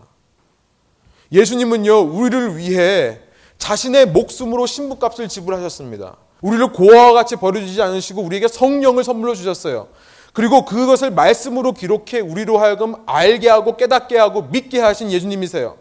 [1.32, 3.20] 예수님은요, 우리를 위해
[3.58, 6.16] 자신의 목숨으로 신부값을 지불하셨습니다.
[6.42, 9.88] 우리를 고아와 같이 버려주지 않으시고 우리에게 성령을 선물로 주셨어요.
[10.34, 15.78] 그리고 그것을 말씀으로 기록해 우리로 하여금 알게 하고 깨닫게 하고 믿게 하신 예수님이세요.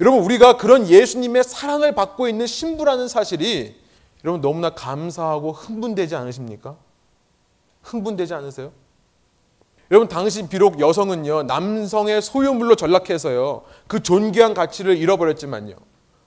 [0.00, 3.76] 여러분, 우리가 그런 예수님의 사랑을 받고 있는 신부라는 사실이
[4.24, 6.76] 여러분 너무나 감사하고 흥분되지 않으십니까?
[7.82, 8.72] 흥분되지 않으세요?
[9.90, 15.74] 여러분 당시 비록 여성은요 남성의 소유물로 전락해서요 그 존귀한 가치를 잃어버렸지만요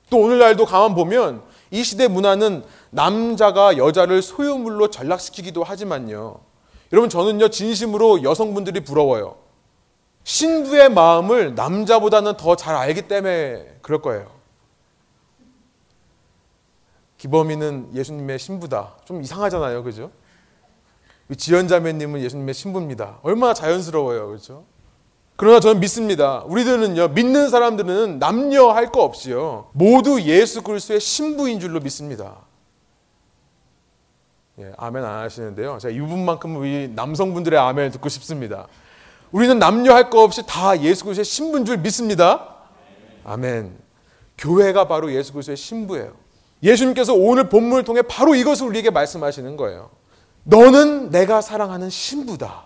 [0.09, 1.41] 또 오늘날도 가만 보면
[1.73, 6.39] 이 시대 문화는 남자가 여자를 소유물로 전락시키기도 하지만요
[6.91, 9.37] 여러분 저는요 진심으로 여성분들이 부러워요
[10.23, 14.31] 신부의 마음을 남자보다는 더 잘 알기 때문에 그럴 거예요
[17.17, 20.11] 기범이는 예수님의 신부다 좀 이상하잖아요 그죠
[21.35, 23.19] 지연자매님은 예수님의 신부입니다.
[23.23, 24.27] 얼마나 자연스러워요.
[24.27, 24.65] 그렇죠?
[25.43, 26.41] 그러나 저는 믿습니다.
[26.45, 32.37] 우리들은요, 믿는 사람들은 남녀 할 거 없이요, 모두 예수 그리스도의 신부인 줄로 믿습니다.
[34.59, 35.79] 예, 아멘 안 하시는데요.
[35.79, 38.67] 제가 이분만큼 우리 남성분들의 아멘을 듣고 싶습니다.
[39.33, 42.59] 우리는 남녀 할 거 없이 다 예수 그리스도의 신부인 줄 믿습니다.
[43.25, 43.77] 아멘.
[44.37, 46.13] 교회가 바로 예수 그리스도의 신부예요.
[46.61, 49.89] 예수님께서 오늘 본문을 통해 바로 이것을 우리에게 말씀하시는 거예요.
[50.43, 52.63] 너는 내가 사랑하는 신부다.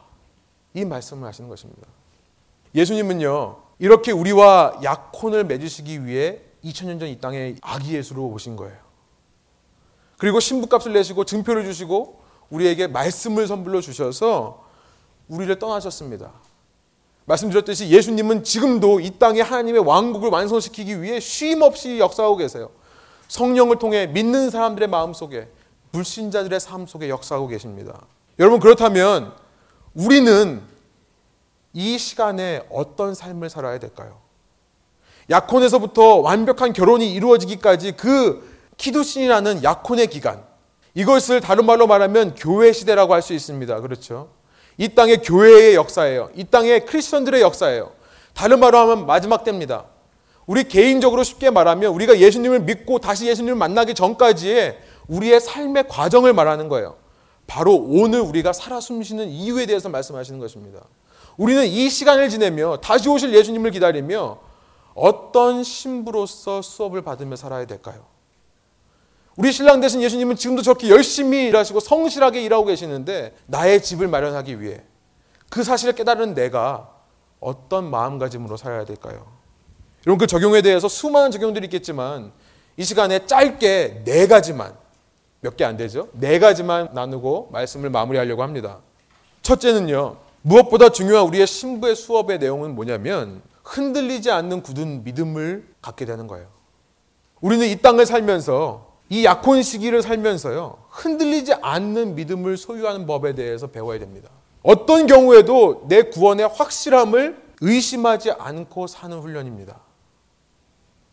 [0.76, 1.88] 이 말씀을 하시는 것입니다.
[2.78, 8.78] 예수님은요, 이렇게 우리와 약혼을 맺으시기 위해 2000년 전 이 땅에 아기 예수로 오신 거예요.
[10.18, 14.64] 그리고 신부값을 내시고 증표를 주시고 우리에게 말씀을 선물로 주셔서
[15.28, 16.32] 우리를 떠나셨습니다.
[17.26, 22.70] 말씀드렸듯이 예수님은 지금도 이 땅에 하나님의 왕국을 완성시키기 위해 쉼 없이 역사하고 계세요.
[23.28, 25.50] 성령을 통해 믿는 사람들의 마음 속에
[25.92, 28.06] 불신자들의 삶 속에 역사하고 계십니다.
[28.40, 29.34] 여러분 그렇다면
[29.94, 30.62] 우리는
[31.78, 34.18] 이 시간에 어떤 삶을 살아야 될까요?
[35.30, 40.44] 약혼에서부터 완벽한 결혼이 이루어지기까지 그 키두신이라는 약혼의 기간
[40.96, 43.80] 이것을 다른 말로 말하면 교회 시대라고 할 수 있습니다.
[43.82, 44.30] 그렇죠?
[44.80, 46.32] 이 땅의 교회의 역사예요.
[46.34, 47.92] 이 땅의 크리스천들의 역사예요.
[48.34, 49.86] 다른 말로 하면 마지막 때입니다.
[50.48, 56.70] 우리 개인적으로 쉽게 말하면 우리가 예수님을 믿고 다시 예수님을 만나기 전까지의 우리의 삶의 과정을 말하는
[56.70, 56.96] 거예요.
[57.46, 60.80] 바로 오늘 우리가 살아 숨쉬는 이유에 대해서 말씀하시는 것입니다.
[61.38, 64.40] 우리는 이 시간을 지내며 다시 오실 예수님을 기다리며
[64.96, 68.06] 어떤 신부로서 수업을 받으며 살아야 될까요?
[69.36, 74.82] 우리 신랑 되신 예수님은 지금도 저렇게 열심히 일하시고 성실하게 일하고 계시는데 나의 집을 마련하기 위해
[75.50, 76.90] 그 사실을 깨달은 내가
[77.40, 79.28] 어떤 마음가짐으로 살아야 될까요?
[80.08, 82.32] 여러분 그 적용에 대해서 수많은 적용들이 있겠지만
[82.78, 84.74] 이 시간에 짧게 네 가지만
[85.42, 86.08] 몇 개 안 되죠?
[86.14, 88.80] 네 가지만 나누고 말씀을 마무리하려고 합니다.
[89.44, 90.18] 첫째는요.
[90.42, 96.48] 무엇보다 중요한 우리의 신부의 수업의 내용은 뭐냐면 흔들리지 않는 굳은 믿음을 갖게 되는 거예요.
[97.42, 100.78] 우리는 이 땅을 살면서 이 약혼 시기를 살면서요.
[100.90, 104.30] 흔들리지 않는 믿음을 소유하는 법에 대해서 배워야 됩니다.
[104.64, 109.80] 어떤 경우에도 내 구원의 확실함을 의심하지 않고 사는 훈련입니다.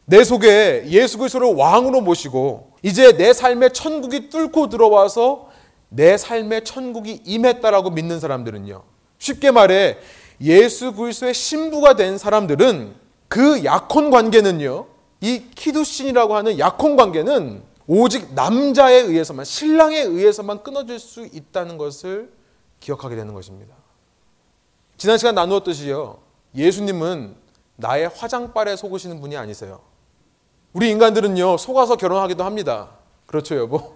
[0.07, 5.49] 내 속에 예수 그리스도를 왕으로 모시고 이제 내 삶의 천국이 뚫고 들어와서
[5.89, 8.83] 내 삶의 천국이 임했다라고 믿는 사람들은요.
[9.25, 9.97] 쉽게 말해
[10.43, 12.95] 예수 그리스도의 신부가 된 사람들은
[13.29, 14.87] 그 약혼 관계는요.
[15.23, 22.31] 이 키두신이라고 하는 약혼 관계는 오직 남자에 의해서만 신랑에 의해서만 끊어질 수 있다는 것을
[22.81, 23.75] 기억하게 되는 것입니다.
[24.99, 26.19] 지난 시간 나누었듯이요.
[26.55, 27.35] 예수님은
[27.77, 29.81] 나의 화장빨에 속으시는 분이 아니세요.
[30.75, 32.91] 우리 인간들은요, 속아서 결혼하기도 합니다.
[33.27, 33.95] 그렇죠, 여보?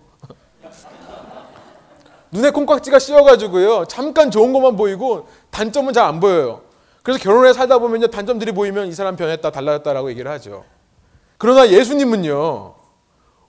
[2.32, 6.62] 눈에 콩깍지가 씌어가지고요, 잠깐 좋은 것만 보이고 단점은 잘 안 보여요.
[7.02, 10.64] 그래서 결혼해 살다 보면요, 단점들이 보이면 이 사람 변했다, 달라졌다라고 얘기를 하죠.
[11.38, 12.74] 그러나 예수님은요,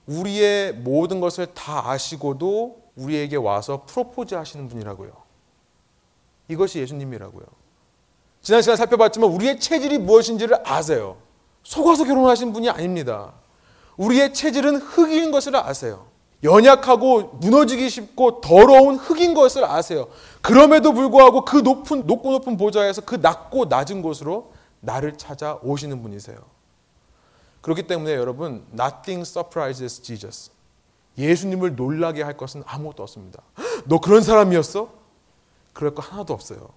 [0.05, 5.11] 우리의 모든 것을 다 아시고도 우리에게 와서 프로포즈 하시는 분이라고요.
[6.47, 7.45] 이것이 예수님이라고요.
[8.41, 11.17] 지난 시간 살펴봤지만 우리의 체질이 무엇인지를 아세요.
[11.63, 13.33] 속아서 결혼하신 분이 아닙니다.
[13.97, 16.07] 우리의 체질은 흙인 것을 아세요.
[16.43, 20.07] 연약하고 무너지기 쉽고 더러운 흙인 것을 아세요.
[20.41, 26.37] 그럼에도 불구하고 그 높은 높고 높은 보좌에서 그 낮고 낮은 곳으로 나를 찾아 오시는 분이세요.
[27.61, 30.51] 그렇기 때문에 여러분 nothing surprises Jesus.
[31.17, 33.43] 예수님을 놀라게 할 것은 아무것도 없습니다.
[33.85, 34.89] 너 그런 사람이었어?
[35.73, 36.69] 그럴 거 하나도 없어요.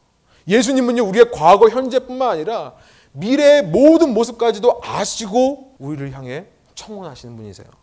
[0.48, 2.74] 예수님은요 우리의 과거 현재뿐만 아니라
[3.12, 7.81] 미래의 모든 모습까지도 아시고 우리를 향해 청원하시는 분이세요.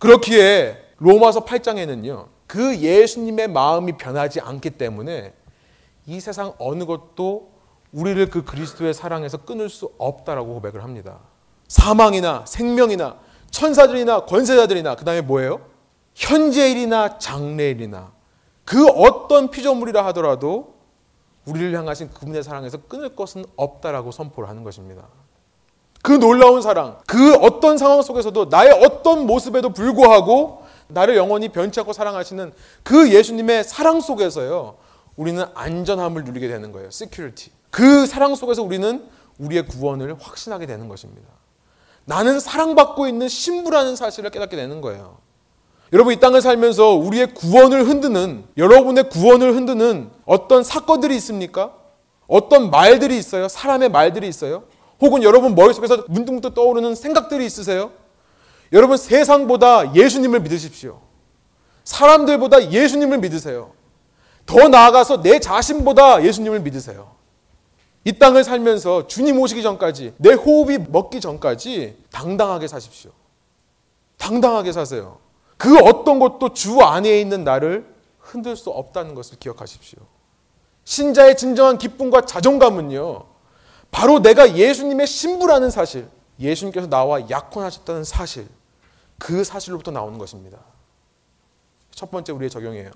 [0.00, 2.26] 그렇기에 로마서 8장에는요.
[2.46, 5.32] 그 예수님의 마음이 변하지 않기 때문에
[6.06, 7.52] 이 세상 어느 것도
[7.92, 11.20] 우리를 그 그리스도의 사랑에서 끊을 수 없다라고 고백을 합니다.
[11.68, 13.18] 사망이나 생명이나
[13.50, 15.60] 천사들이나 권세자들이나 그다음에 뭐예요?
[16.14, 18.12] 현재일이나 장래일이나
[18.64, 20.74] 그 어떤 피조물이라 하더라도
[21.44, 25.08] 우리를 향하신 그분의 사랑에서 끊을 것은 없다라고 선포를 하는 것입니다.
[26.02, 31.92] 그 놀라운 사랑, 그 어떤 상황 속에서도 나의 어떤 모습에도 불구하고 나를 영원히 변치 않고
[31.92, 34.76] 사랑하시는 그 예수님의 사랑 속에서요.
[35.16, 36.88] 우리는 안전함을 누리게 되는 거예요.
[36.88, 37.52] security.
[37.70, 39.04] 그 사랑 속에서 우리는
[39.38, 41.28] 우리의 구원을 확신하게 되는 것입니다.
[42.04, 45.18] 나는 사랑받고 있는 신부라는 사실을 깨닫게 되는 거예요.
[45.92, 51.74] 여러분 이 땅을 살면서 우리의 구원을 흔드는 여러분의 구원을 흔드는 어떤 사건들이 있습니까?
[52.26, 53.48] 어떤 말들이 있어요?
[53.48, 54.64] 사람의 말들이 있어요?
[55.00, 57.92] 혹은 여러분 머릿속에서 문득문득 떠오르는 생각들이 있으세요?
[58.72, 61.00] 여러분 세상보다 예수님을 믿으십시오.
[61.84, 63.72] 사람들보다 예수님을 믿으세요.
[64.46, 67.12] 더 나아가서 내 자신보다 예수님을 믿으세요.
[68.04, 73.10] 이 땅을 살면서 주님 오시기 전까지 내 호흡이 먹기 전까지 당당하게 사십시오.
[74.16, 75.18] 당당하게 사세요.
[75.56, 77.86] 그 어떤 것도 주 안에 있는 나를
[78.18, 79.98] 흔들 수 없다는 것을 기억하십시오.
[80.84, 83.29] 신자의 진정한 기쁨과 자존감은요.
[83.90, 88.48] 바로 내가 예수님의 신부라는 사실, 예수님께서 나와 약혼하셨다는 사실,
[89.18, 90.58] 그 사실로부터 나오는 것입니다.
[91.90, 92.90] 첫 번째 우리의 적용이에요.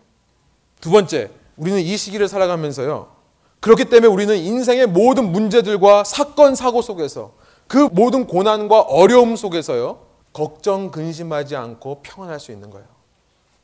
[0.81, 3.15] 두 번째, 우리는 이 시기를 살아가면서요.
[3.61, 7.35] 그렇기 때문에 우리는 인생의 모든 문제들과 사건, 사고 속에서
[7.67, 10.05] 그 모든 고난과 어려움 속에서요.
[10.33, 12.87] 걱정, 근심하지 않고 평안할 수 있는 거예요.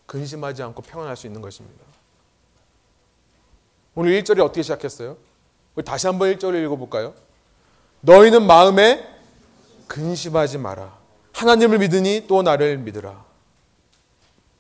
[0.07, 1.85] 근심하지 않고 평안할 수 있는 것입니다.
[3.95, 5.17] 오늘 1절이 어떻게 시작했어요?
[5.85, 7.15] 다시 한번 1절을 읽어볼까요?
[8.01, 9.07] 너희는 마음에
[9.87, 10.99] 근심하지 마라.
[11.33, 13.25] 하나님을 믿으니 또 나를 믿으라.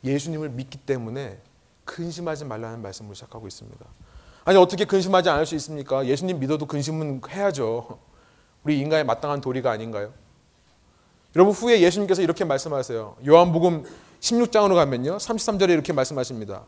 [0.05, 1.38] 예수님을 믿기 때문에
[1.85, 3.85] 근심하지 말라는 말씀을 시작하고 있습니다.
[4.44, 6.07] 아니 어떻게 근심하지 않을 수 있습니까?
[6.07, 7.99] 예수님 믿어도 근심은 해야죠.
[8.64, 10.12] 우리 인간의 마땅한 도리가 아닌가요?
[11.37, 13.16] 여러분 후에 예수님께서 이렇게 말씀하세요.
[13.27, 13.85] 요한복음
[14.20, 15.16] 16장으로 가면요.
[15.16, 16.64] 33절에 이렇게 말씀하십니다.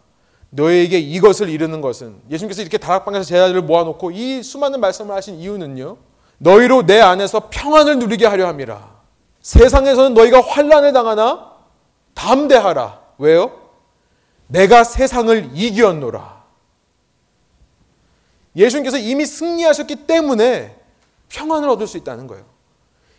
[0.55, 5.97] 너에게 이것을 이르는 것은 예수님께서 이렇게 다락방에서 제자들을 모아놓고 이 수많은 말씀을 하신 이유는요.
[6.39, 9.01] 너희로 내 안에서 평안을 누리게 하려 함이라.
[9.41, 11.53] 세상에서는 너희가 환란을 당하나
[12.13, 13.01] 담대하라.
[13.17, 13.59] 왜요?
[14.47, 16.43] 내가 세상을 이기었노라.
[18.55, 20.77] 예수님께서 이미 승리하셨기 때문에
[21.31, 22.45] 평안을 얻을 수 있다는 거예요.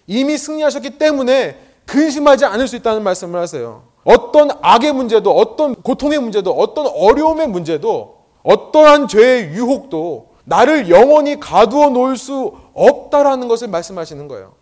[0.05, 3.87] 이미 승리하셨기 때문에 근심하지 않을 수 있다는 말씀을 하세요.
[4.03, 11.89] 어떤 악의 문제도, 어떤 고통의 문제도, 어떤 어려움의 문제도, 어떠한 죄의 유혹도 나를 영원히 가두어
[11.89, 14.55] 놓을 수 없다라는 것을 말씀하시는 거예요.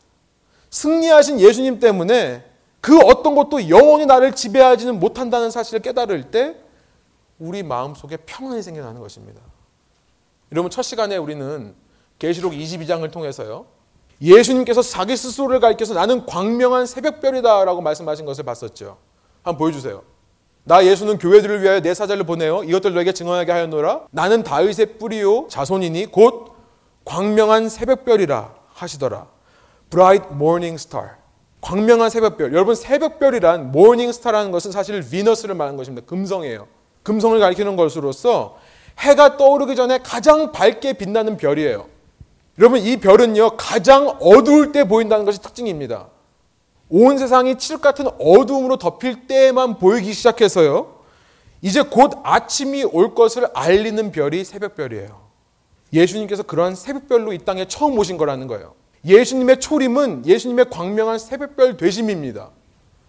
[0.70, 2.44] 승리하신 예수님 때문에
[2.80, 6.56] 그 어떤 것도 영원히 나를 지배하지는 못한다는 사실을 깨달을 때
[7.40, 9.42] 우리 마음속에 평안이 생겨나는 것입니다.
[10.52, 11.74] 여러분 첫 시간에 우리는
[12.20, 13.66] 계시록 22장을 통해서요.
[14.22, 18.98] 예수님께서 자기 스스로를 가리켜서 나는 광명한 새벽별이다라고 말씀하신 것을 봤었죠.
[19.44, 20.04] 한번 보여주세요.
[20.64, 24.08] 나 예수는 교회들을 위하여 내 사자를 보내어 이것들 너에게 증언하게 하였노라.
[24.12, 26.54] 나는 다윗의 뿌리요 자손이니 곧
[27.06, 29.28] 광명한 새벽별이라 하시더라.
[29.90, 31.10] Bright morning star.
[31.62, 32.54] 광명한 새벽별.
[32.54, 36.06] 여러분 새벽별이란 morning star라는 것은 사실 비너스를 말하는 것입니다.
[36.08, 36.68] 금성이에요.
[37.04, 38.58] 금성을 가리키는 것으로서
[39.00, 41.88] 해가 떠오르기 전에 가장 밝게 빛나는 별이에요.
[42.60, 46.08] 여러분 이 별은요 가장 어두울 때 보인다는 것이 특징입니다.
[46.92, 51.00] 온 세상이 칠흑 같은 어두움으로 덮일 때에만 보이기 시작해서요.
[51.62, 55.22] 이제 곧 아침이 올 것을 알리는 별이 새벽별이에요.
[55.94, 58.74] 예수님께서 그러한 새벽별로 이 땅에 처음 오신 거라는 거예요.
[59.06, 62.50] 예수님의 초림은 예수님의 광명한 새벽별 되심입니다.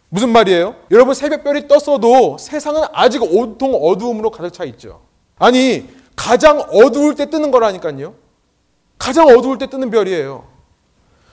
[0.08, 0.76] 무슨 말이에요?
[0.90, 5.00] 여러분 새벽별이 떴어도 세상은 아직 온통 어두움으로 가득 차 있죠.
[5.38, 8.14] 아니 가장 어두울 때 뜨는 거라니까요.
[8.98, 10.46] 가장 어두울 때 뜨는 별이에요.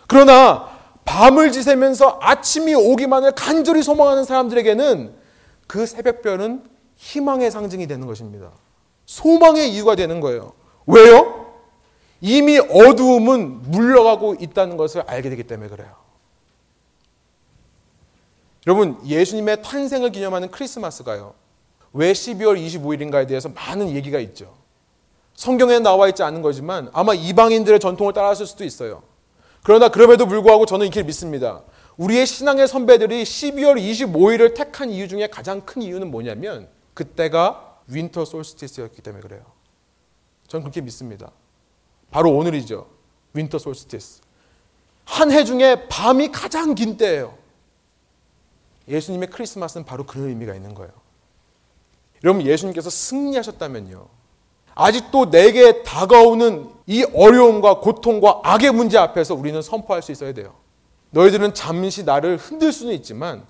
[0.07, 0.78] 그러나
[1.09, 5.15] 밤을 지새면서 아침이 오기만을 간절히 소망하는 사람들에게는
[5.65, 6.63] 그 새벽별은
[6.97, 8.51] 희망의 상징이 되는 것입니다.
[9.07, 10.53] 소망의 이유가 되는 거예요.
[10.85, 11.47] 왜요?
[12.21, 15.95] 이미 어두움은 물러가고 있다는 것을 알게 되기 때문에 그래요.
[18.67, 21.33] 여러분, 예수님의 탄생을 기념하는 크리스마스가요.
[21.91, 24.53] 왜 12월 25일인가에 대해서 많은 얘기가 있죠.
[25.33, 29.08] 성경에 나와 있지 않은 거지만 아마 이방인들의 전통을 따랐을 수도 있어요.
[29.63, 31.63] 그러나 그럼에도 불구하고 저는 이렇게 믿습니다.
[31.97, 39.01] 우리의 신앙의 선배들이 12월 25일을 택한 이유 중에 가장 큰 이유는 뭐냐면 그때가 winter solstice였기
[39.01, 39.41] 때문에 그래요.
[40.47, 41.31] 저는 그렇게 믿습니다.
[42.11, 42.87] 바로 오늘이죠.
[43.33, 44.21] winter solstice.
[45.05, 47.37] 한 해 중에 밤이 가장 긴 때예요.
[48.87, 50.91] 예수님의 크리스마스는 바로 그런 의미가 있는 거예요.
[52.23, 54.07] 여러분 예수님께서 승리하셨다면요.
[54.79, 60.55] 아직도 내게 다가오는 이 어려움과 고통과 악의 문제 앞에서 우리는 선포할 수 있어야 돼요.
[61.09, 63.45] 너희들은 잠시 나를 흔들 수는 있지만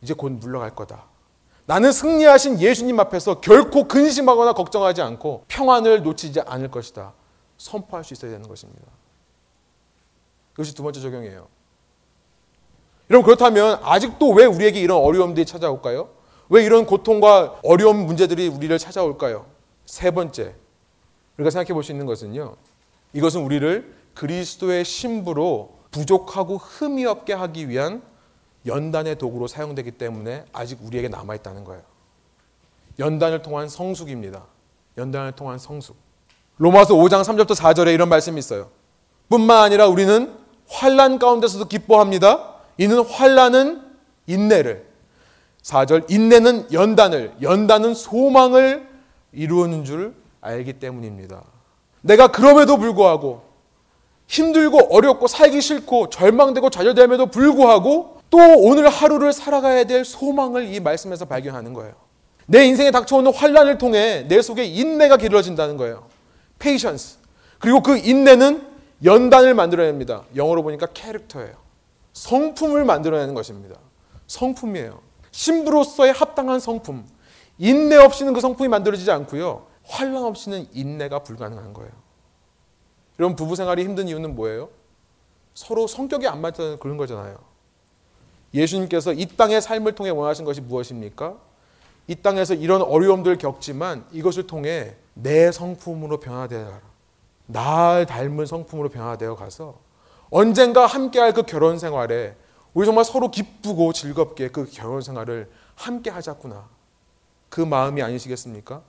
[0.00, 1.04] 이제 곧 물러갈 거다.
[1.66, 7.12] 나는 승리하신 예수님 앞에서 결코 근심하거나 걱정하지 않고 평안을 놓치지 않을 것이다.
[7.58, 8.82] 선포할 수 있어야 되는 것입니다.
[10.54, 11.48] 이것이 두 번째 적용이에요.
[13.10, 16.08] 여러분 그렇다면 아직도 왜 우리에게 이런 어려움들이 찾아올까요?
[16.48, 19.55] 왜 이런 고통과 어려운 문제들이 우리를 찾아올까요?
[19.86, 20.54] 세 번째,
[21.36, 22.56] 우리가 생각해 볼 수 있는 것은요.
[23.12, 28.02] 이것은 우리를 그리스도의 신부로 부족하고 흠이 없게 하기 위한
[28.66, 31.82] 연단의 도구로 사용되기 때문에 아직 우리에게 남아 있다는 거예요.
[32.98, 34.44] 연단을 통한 성숙입니다.
[34.98, 35.96] 연단을 통한 성숙.
[36.58, 38.70] 로마서 5장 3절부터 4절에 이런 말씀이 있어요.
[39.28, 40.34] 뿐만 아니라 우리는
[40.68, 42.54] 환란 가운데서도 기뻐합니다.
[42.78, 43.82] 이는 환란은
[44.26, 44.86] 인내를
[45.62, 48.85] 4절 인내는 연단을 연단은 소망을
[49.36, 51.44] 이루는 줄 알기 때문입니다.
[52.00, 53.42] 내가 그럼에도 불구하고
[54.26, 61.26] 힘들고 어렵고 살기 싫고 절망되고 좌절됨에도 불구하고 또 오늘 하루를 살아가야 될 소망을 이 말씀에서
[61.26, 61.94] 발견하는 거예요.
[62.46, 66.06] 내 인생에 닥쳐오는 환란을 통해 내 속에 인내가 길러진다는 거예요.
[66.58, 67.18] patience.
[67.58, 68.66] 그리고 그 인내는
[69.04, 70.24] 연단을 만들어냅니다.
[70.34, 71.54] 영어로 보니까 캐릭터예요.
[72.14, 73.76] 성품을 만들어내는 것입니다.
[74.26, 75.00] 성품이에요.
[75.30, 77.04] 신부로서의 합당한 성품.
[77.58, 79.66] 인내 없이는 그 성품이 만들어지지 않고요.
[79.84, 81.90] 환란 없이는 인내가 불가능한 거예요.
[83.18, 84.68] 여러분 부부 생활이 힘든 이유는 뭐예요?
[85.54, 87.38] 서로 성격이 안 맞다는 그런 거잖아요.
[88.52, 91.36] 예수님께서 이 땅의 삶을 통해 원하신 것이 무엇입니까?
[92.08, 96.80] 이 땅에서 이런 어려움들을 겪지만 이것을 통해 내 성품으로 변화되어
[97.46, 99.78] 날 닮은 성품으로 변화되어 가서
[100.30, 102.36] 언젠가 함께할 그 결혼 생활에
[102.74, 106.68] 우리 정말 서로 기쁘고 즐겁게 그 결혼 생활을 함께 하자꾸나
[107.48, 108.82] 그 마음이 아니시겠습니까?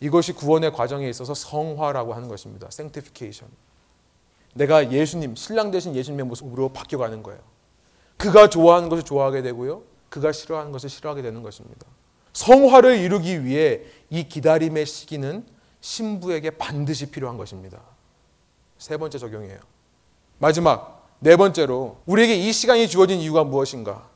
[0.00, 2.68] 이것이 구원의 과정에 있어서 성화라고 하는 것입니다.
[2.70, 3.52] sanctification.
[4.54, 7.40] 내가 예수님, 신랑 되신 예수님의 모습으로 바뀌어가는 거예요.
[8.16, 9.82] 그가 좋아하는 것을 좋아하게 되고요.
[10.08, 11.86] 그가 싫어하는 것을 싫어하게 되는 것입니다.
[12.32, 15.44] 성화를 이루기 위해 이 기다림의 시기는
[15.80, 17.80] 신부에게 반드시 필요한 것입니다.
[18.78, 19.58] 세 번째 적용이에요.
[20.38, 24.08] 마지막, 네 번째로, 우리에게 이 시간이 주어진 이유가 무엇인가?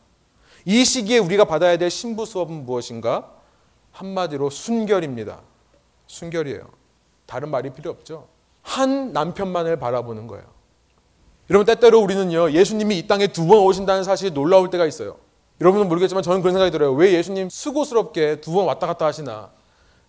[0.64, 3.32] 이 시기에 우리가 받아야 될 신부 수업은 무엇인가?
[3.92, 5.40] 한마디로 순결입니다.
[6.06, 6.62] 순결이에요.
[7.26, 8.26] 다른 말이 필요 없죠.
[8.62, 10.44] 한 남편만을 바라보는 거예요.
[11.50, 15.16] 여러분, 때때로 우리는요, 예수님이 이 땅에 두 번 오신다는 사실이 놀라울 때가 있어요.
[15.60, 16.92] 여러분은 모르겠지만 저는 그런 생각이 들어요.
[16.92, 19.50] 왜 예수님 수고스럽게 두 번 왔다 갔다 하시나?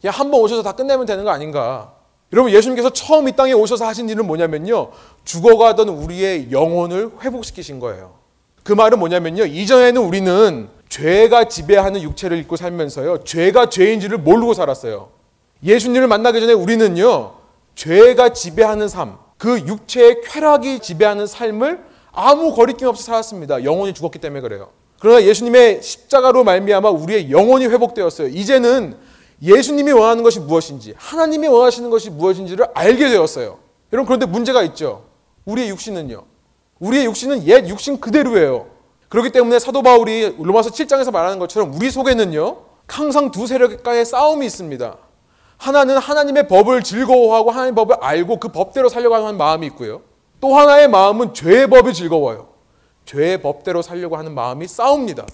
[0.02, 1.94] 그냥 한 번 오셔서 다 끝내면 되는 거 아닌가?
[2.32, 4.92] 여러분, 예수님께서 처음 이 땅에 오셔서 하신 일은 뭐냐면요.
[5.24, 8.16] 죽어가던 우리의 영혼을 회복시키신 거예요.
[8.64, 9.46] 그 말은 뭐냐면요.
[9.46, 13.24] 이전에는 우리는 죄가 지배하는 육체를 입고 살면서요.
[13.24, 15.10] 죄가 죄인지를 모르고 살았어요.
[15.64, 17.34] 예수님을 만나기 전에 우리는요.
[17.74, 23.64] 죄가 지배하는 삶, 그 육체의 쾌락이 지배하는 삶을 아무 거리낌 없이 살았습니다.
[23.64, 24.70] 영혼이 죽었기 때문에 그래요.
[25.00, 28.28] 그러나 예수님의 십자가로 말미암아 우리의 영혼이 회복되었어요.
[28.28, 28.96] 이제는
[29.42, 33.58] 예수님이 원하는 것이 무엇인지, 하나님이 원하시는 것이 무엇인지를 알게 되었어요.
[33.94, 35.06] 여러분 그런데 문제가 있죠.
[35.46, 36.24] 우리의 육신은요.
[36.80, 38.73] 우리의 육신은 옛 육신 그대로예요.
[39.14, 42.58] 그렇기 때문에 사도 바울이 로마서 7장에서 말하는 것처럼 우리 속에는요.
[42.88, 44.98] 항상 두 세력 간의 싸움이 있습니다.
[45.58, 50.02] 하나는 하나님의 법을 즐거워하고 하나님의 법을 알고 그 법대로 살려고 하는 마음이 있고요.
[50.42, 52.48] 또 하나의 마음은 죄의 법이 즐거워요.
[53.06, 55.28] 죄의 법대로 살려고 하는 마음이 싸웁니다.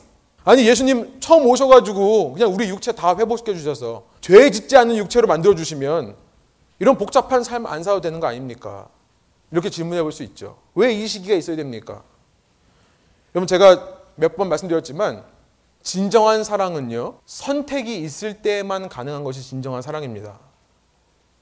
[0.43, 5.55] 아니 예수님 처음 오셔가지고 그냥 우리 육체 다 회복시켜 주셔서 죄 짓지 않는 육체로 만들어
[5.55, 6.15] 주시면
[6.79, 8.89] 이런 복잡한 삶 안 살아도 되는 거 아닙니까?
[9.53, 10.57] 이렇게 질문해 볼 수 있죠.
[10.75, 12.03] 왜 이 시기가 있어야 됩니까?
[13.35, 15.23] 여러분 제가 몇 번 말씀드렸지만
[15.81, 20.39] 진정한 사랑은요 선택이 있을 때만 가능한 것이 진정한 사랑입니다.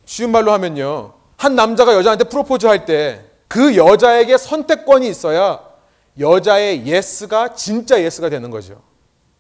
[0.06, 5.62] 쉬운 말로 하면요 한 남자가 여자한테 프로포즈 할 때 그 여자에게 선택권이 있어야
[6.20, 8.82] 여자의 yes가 진짜 yes가 되는 거죠.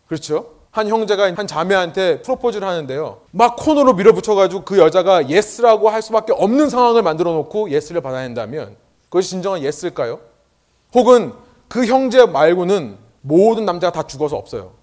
[0.08, 0.54] 그렇죠?
[0.72, 3.22] 한 형제가 한 자매한테 프로포즈를 하는데요.
[3.32, 8.78] 막 코너로 밀어붙여가지고 그 여자가 yes라고 할 수밖에 없는 상황을 만들어 놓고 yes를 받아야 한다면
[9.10, 10.22] 그것이 진정한 yes일까요?
[10.94, 11.34] 혹은
[11.68, 14.74] 그 형제 말고는 모든 남자가 다 죽어서 없어요.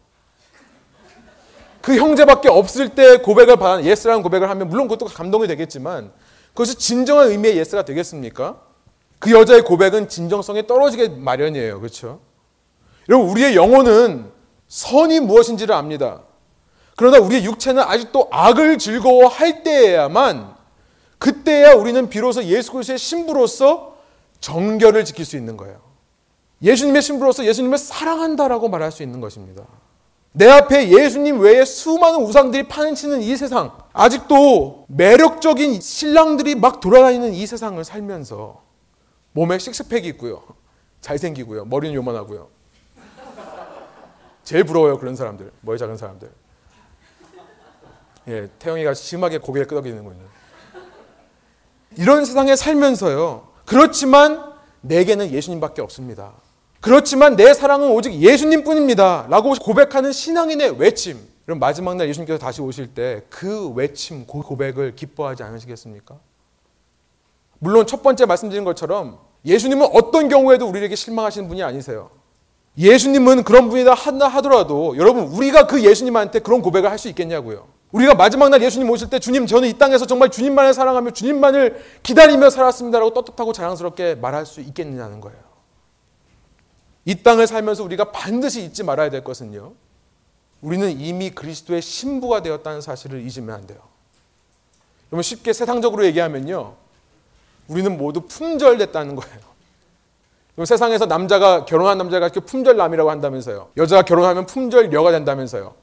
[1.80, 6.12] 그 형제밖에 없을 때 고백을 받아 yes라는 고백을 하면 물론 그것도 감동이 되겠지만
[6.48, 8.60] 그것이 진정한 의미의 yes가 되겠습니까?
[9.18, 11.80] 그 여자의 고백은 진정성에 떨어지게 마련이에요.
[11.80, 12.20] 그렇죠?
[13.08, 14.30] 여러분 우리의 영혼은
[14.68, 16.22] 선이 무엇인지를 압니다.
[16.96, 20.54] 그러나 우리의 육체는 아직도 악을 즐거워할 때에야만
[21.18, 23.98] 그때야 우리는 비로소 예수 그리스도의 신부로서
[24.40, 25.83] 정결을 지킬 수 있는 거예요.
[26.64, 29.64] 예수님의 신부로서 예수님을 사랑한다라고 말할 수 있는 것입니다.
[30.32, 37.46] 내 앞에 예수님 외에 수많은 우상들이 파헤치는 이 세상, 아직도 매력적인 신랑들이 막 돌아다니는 이
[37.46, 38.62] 세상을 살면서
[39.32, 40.42] 몸에 식스팩이 있고요.
[41.02, 41.66] 잘생기고요.
[41.66, 42.48] 머리는 요만하고요.
[44.42, 44.98] 제일 부러워요.
[44.98, 45.52] 그런 사람들.
[45.60, 46.30] 머리 작은 사람들.
[48.28, 50.24] 예, 태영이가 심하게 고개를 끄덕이는군요.
[51.96, 53.48] 이런 세상에 살면서요.
[53.66, 56.32] 그렇지만 내게는 예수님밖에 없습니다.
[56.84, 59.26] 그렇지만 내 사랑은 오직 예수님뿐입니다.
[59.30, 61.18] 라고 고백하는 신앙인의 외침.
[61.46, 66.16] 그럼 마지막 날 예수님께서 다시 오실 때 그 외침, 그 고백을 기뻐하지 않으시겠습니까?
[67.58, 72.10] 물론 첫 번째 말씀드린 것처럼 예수님은 어떤 경우에도 우리에게 실망하시는 분이 아니세요.
[72.76, 77.66] 예수님은 그런 분이다 하나 하더라도 여러분 우리가 그 예수님한테 그런 고백을 할 수 있겠냐고요.
[77.92, 82.50] 우리가 마지막 날 예수님 오실 때 주님 저는 이 땅에서 정말 주님만을 사랑하며 주님만을 기다리며
[82.50, 85.53] 살았습니다라고 떳떳하고 자랑스럽게 말할 수 있겠느냐는 거예요.
[87.04, 89.72] 이 땅을 살면서 우리가 반드시 잊지 말아야 될 것은요.
[90.62, 93.78] 우리는 이미 그리스도의 신부가 되었다는 사실을 잊으면 안 돼요.
[95.12, 96.74] 여러분 쉽게 세상적으로 얘기하면요.
[97.68, 99.54] 우리는 모두 품절됐다는 거예요.
[100.64, 103.70] 세상에서 남자가 결혼한 남자가 이렇게 품절남이라고 한다면서요.
[103.76, 105.74] 여자가 결혼하면 품절녀가 된다면서요.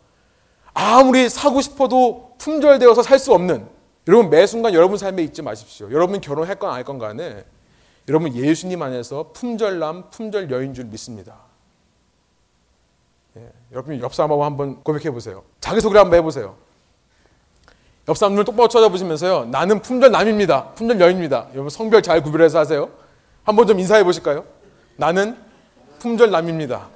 [0.73, 3.67] 아무리 사고 싶어도 품절되어서 살 수 없는
[4.07, 5.91] 여러분 매 순간 여러분 삶에 잊지 마십시오.
[5.91, 7.45] 여러분 결혼할 건안할건 간에
[8.11, 11.37] 여러분 예수님 안에서 품절남, 품절 여인 줄 믿습니다.
[13.37, 15.43] 예, 여러분 옆 사람하고 한번 고백해 보세요.
[15.61, 16.57] 자기 소개 한번 해보세요.
[18.09, 19.45] 옆 사람 눈을 똑바로 쳐다보시면서요.
[19.45, 20.71] 나는 품절 남입니다.
[20.71, 21.47] 품절 여인입니다.
[21.53, 22.89] 여러분 성별 잘 구별해서 하세요.
[23.45, 24.43] 한번 좀 인사해 보실까요?
[24.97, 25.37] 나는
[25.99, 26.89] 품절 남입니다.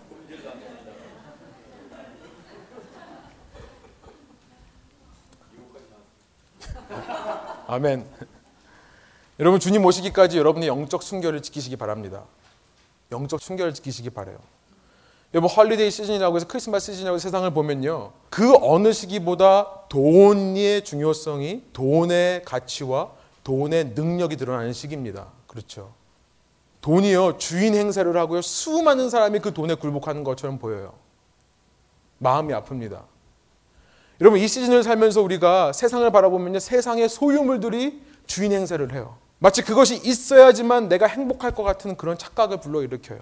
[7.68, 8.35] 아멘.
[9.40, 12.24] 여러분 주님 오시기까지 여러분의 영적 순결을 지키시기 바랍니다.
[13.12, 14.38] 영적 순결을 지키시기 바래요.
[15.34, 18.14] 여러분 헐리데이 시즌이라고 해서 크리스마스 시즌이라고 세상을 보면요.
[18.30, 23.12] 그 어느 시기보다 돈의 중요성이 돈의 가치와
[23.44, 25.28] 돈의 능력이 드러나는 시기입니다.
[25.48, 25.92] 그렇죠.
[26.80, 30.94] 돈이요 주인 행세를 하고요 수많은 사람이 그 돈에 굴복하는 것처럼 보여요.
[32.20, 33.02] 마음이 아픕니다.
[34.22, 39.18] 여러분 이 시즌을 살면서 우리가 세상을 바라보면 세상의 소유물들이 주인 행세를 해요.
[39.46, 43.20] 마치 그것이 있어야지만 내가 행복할 것 같은 그런 착각을 불러일으켜요.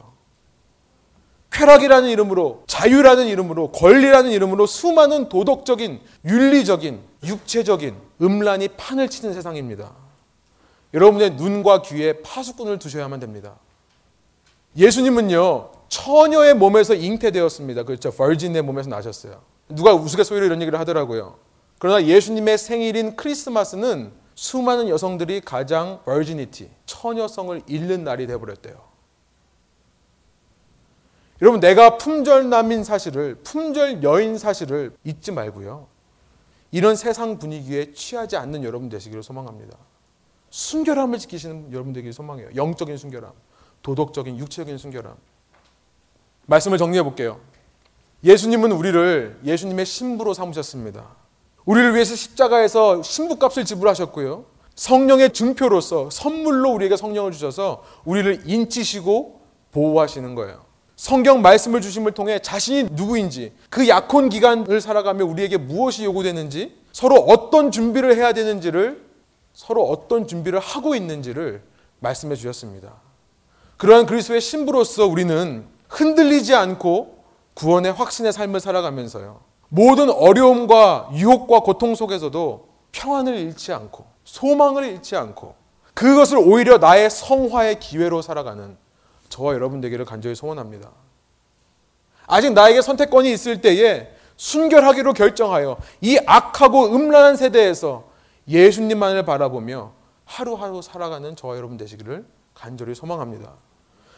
[1.52, 9.92] 쾌락이라는 이름으로 자유라는 이름으로 권리라는 이름으로 수많은 도덕적인 윤리적인 육체적인 음란이 판을 치는 세상입니다.
[10.94, 13.56] 여러분의 눈과 귀에 파수꾼을 두셔야만 됩니다.
[14.78, 17.84] 예수님은요, 처녀의 몸에서 잉태되었습니다.
[17.84, 18.12] 그렇죠.
[18.12, 19.42] 버진의 몸에서 나셨어요.
[19.68, 21.36] 누가 우스갯소리로 이런 얘기를 하더라고요.
[21.80, 28.94] 그러나 예수님의 생일인 크리스마스는 수많은 여성들이 가장 버지니티, 처녀성을 잃는 날이 되어버렸대요.
[31.42, 35.88] 여러분, 내가 품절남인 사실을, 품절 여인 사실을 잊지 말고요.
[36.72, 39.78] 이런 세상 분위기에 취하지 않는 여러분 되시기를 소망합니다.
[40.50, 42.50] 순결함을 지키시는 여러분 되길 소망해요.
[42.56, 43.32] 영적인 순결함,
[43.82, 45.16] 도덕적인 육체적인 순결함.
[46.46, 47.40] 말씀을 정리해 볼게요.
[48.24, 51.23] 예수님은 우리를 예수님의 신부로 삼으셨습니다.
[51.66, 54.46] 우리를 위해서 십자가에서 신부값을 지불하셨고요.
[54.76, 59.42] 성령의 증표로서 선물로 우리에게 성령을 주셔서 우리를 인치시고
[59.72, 60.64] 보호하시는 거예요.
[60.96, 67.72] 성경 말씀을 주심을 통해 자신이 누구인지 그 약혼 기간을 살아가며 우리에게 무엇이 요구되는지 서로 어떤
[67.72, 69.04] 준비를 해야 되는지를
[69.54, 71.62] 서로 어떤 준비를 하고 있는지를
[72.00, 72.94] 말씀해 주셨습니다.
[73.78, 79.53] 그러한 그리스도의 신부로서 우리는 흔들리지 않고 구원의 확신의 삶을 살아가면서요.
[79.76, 85.56] 모든 어려움과 유혹과 고통 속에서도 평안을 잃지 않고 소망을 잃지 않고
[85.96, 88.78] 그것을 오히려 나의 성화의 기회로 살아가는
[89.30, 90.92] 저와 여러분 되기를 간절히 소원합니다.
[92.28, 98.04] 아직 나에게 선택권이 있을 때에 순결하기로 결정하여 이 악하고 음란한 세대에서
[98.48, 99.92] 예수님만을 바라보며
[100.26, 103.54] 하루하루 살아가는 저와 여러분 되시기를 간절히 소망합니다.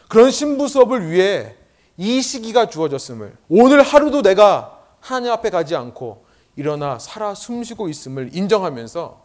[0.09, 1.55] 그런 신부 수업을 위해
[1.95, 4.74] 이 시기가 주어졌음을 오늘 하루도 내가
[5.05, 6.25] 하나님 앞에 가지 않고
[6.55, 9.21] 일어나 살아 숨쉬고 있음을 인정하면서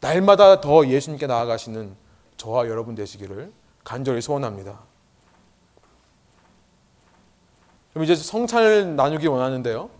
[0.00, 1.96] 날마다 더 예수님께 나아가시는
[2.36, 3.50] 저와 여러분 되시기를
[3.82, 4.78] 간절히 소원합니다.
[7.92, 9.90] 그럼 이제 성찬을 나누기 원하는데요.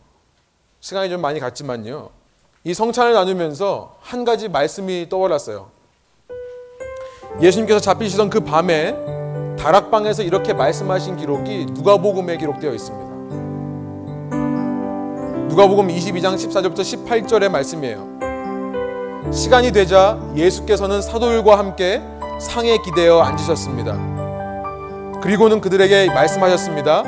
[0.78, 2.10] 시간이 좀 많이 갔지만요.
[2.62, 5.72] 이 성찬을 나누면서 한 가지 말씀이 떠올랐어요.
[7.40, 8.92] 예수님께서 잡히시던 그 밤에
[9.58, 13.05] 다락방에서 이렇게 말씀하신 기록이 누가복음에 기록되어 있습니다.
[15.48, 18.16] 누가복음 22장 14절부터 18절의 말씀이에요.
[19.32, 22.02] 시간이 되자 예수께서는 사도들과 함께
[22.40, 23.96] 상에 기대어 앉으셨습니다.
[25.22, 27.02] 그리고는 그들에게 말씀하셨습니다.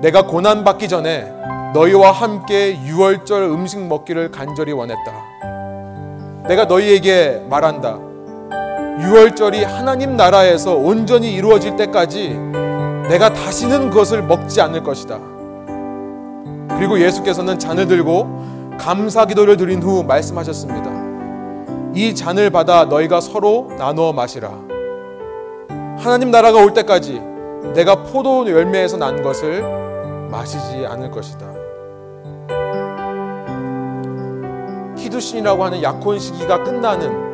[0.00, 1.32] 내가 고난 받기 전에
[1.74, 5.12] 너희와 함께 유월절 음식 먹기를 간절히 원했다.
[6.48, 7.98] 내가 너희에게 말한다.
[9.00, 12.38] 유월절이 하나님 나라에서 온전히 이루어질 때까지
[13.08, 15.31] 내가 다시는 그것을 먹지 않을 것이다.
[16.78, 20.90] 그리고 예수께서는 잔을 들고 감사 기도를 드린 후 말씀하셨습니다.
[21.94, 24.50] 이 잔을 받아 너희가 서로 나누어 마시라.
[25.98, 27.20] 하나님 나라가 올 때까지
[27.74, 29.62] 내가 포도 열매에서 난 것을
[30.30, 31.46] 마시지 않을 것이다.
[34.96, 37.32] 히두신이라고 하는 약혼 시기가 끝나는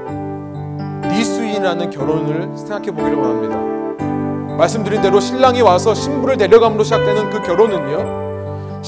[1.09, 4.57] 니수인이라는 결혼을 생각해 보기를 원합니다.
[4.57, 8.28] 말씀드린 대로 신랑이 와서 신부를 데려감으로 시작되는 그 결혼은요.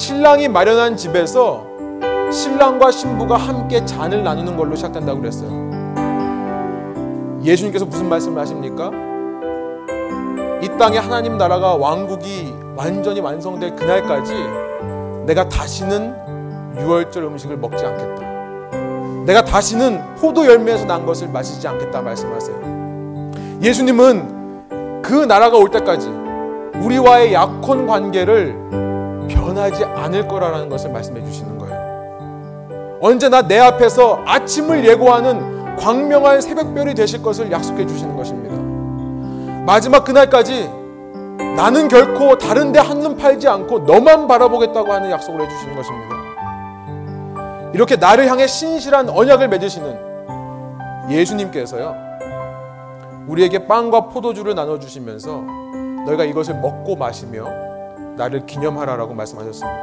[0.01, 1.63] 신랑이 마련한 집에서
[2.33, 5.51] 신랑과 신부가 함께 잔을 나누는 걸로 시작된다고 그랬어요.
[7.45, 8.91] 예수님께서 무슨 말씀을 하십니까?
[10.63, 14.33] 이 땅에 하나님 나라가 왕국이 완전히 완성될 그날까지
[15.27, 16.17] 내가 다시는
[16.79, 18.23] 유월절 음식을 먹지 않겠다.
[19.27, 23.31] 내가 다시는 포도 열매에서 난 것을 마시지 않겠다 말씀하세요.
[23.61, 26.09] 예수님은 그 나라가 올 때까지
[26.77, 28.90] 우리와의 약혼 관계를
[29.35, 32.99] 변하지 않을 거라는 것을 말씀해 주시는 거예요.
[33.01, 38.57] 언제나 내 앞에서 아침을 예고하는 광명한 새벽별이 되실 것을 약속해 주시는 것입니다.
[39.65, 40.71] 마지막 그날까지
[41.57, 46.17] 나는 결코 다른 데 한눈 팔지 않고 너만 바라보겠다고 하는 약속을 해주시는 것입니다.
[47.73, 50.11] 이렇게 나를 향해 신실한 언약을 맺으시는
[51.11, 51.95] 예수님께서요,
[53.27, 55.45] 우리에게 빵과 포도주를 나눠주시면서
[56.07, 57.70] 너희가 이것을 먹고 마시며
[58.21, 59.79] 나를 기념하라라고 말씀하셨습니다.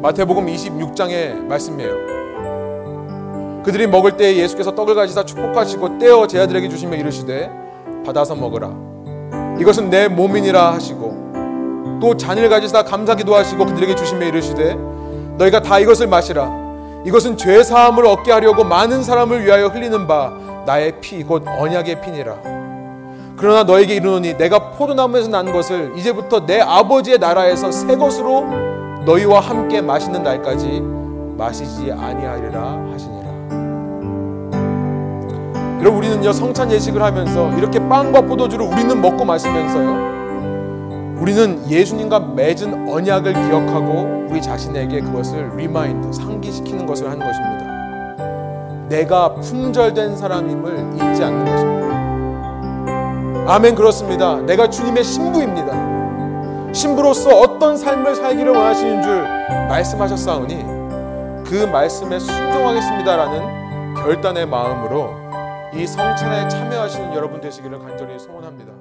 [0.00, 3.62] 마태복음 26장의 말씀이에요.
[3.64, 7.50] 그들이 먹을 때 예수께서 떡을 가지사 축복하시고 떼어 제 아들에게 주시며 이르시되
[8.06, 8.70] 받아서 먹으라.
[9.60, 14.74] 이것은 내 몸이니라 하시고 또 잔을 가지사 감사기도 하시고 그들에게 주시며 이르시되
[15.36, 16.50] 너희가 다 이것을 마시라.
[17.04, 20.32] 이것은 죄 사함을 얻게 하려고 많은 사람을 위하여 흘리는 바
[20.64, 22.57] 나의 피 곧 언약의 피니라.
[23.38, 28.44] 그러나 너에게 이르노니 내가 포도나무에서 난 것을 이제부터 내 아버지의 나라에서 새 것으로
[29.06, 30.82] 너희와 함께 마시는 날까지
[31.36, 32.60] 마시지 아니하리라
[32.92, 33.28] 하시니라.
[35.80, 40.18] 여러분 우리는요 성찬 예식을 하면서 이렇게 빵과 포도주를 우리는 먹고 마시면서요
[41.20, 48.88] 우리는 예수님과 맺은 언약을 기억하고 우리 자신에게 그것을 remind 상기시키는 것을 하는 것입니다.
[48.88, 51.87] 내가 품절된 사람임을 잊지 않는 것입니다.
[53.48, 54.42] 아멘 그렇습니다.
[54.42, 56.74] 내가 주님의 신부입니다.
[56.74, 59.22] 신부로서 어떤 삶을 살기를 원하시는 줄
[59.68, 60.64] 말씀하셨사오니
[61.46, 65.14] 그 말씀에 순종하겠습니다라는 결단의 마음으로
[65.72, 68.77] 이 성찬에 참여하시는 여러분 되시기를 간절히 소원합니다.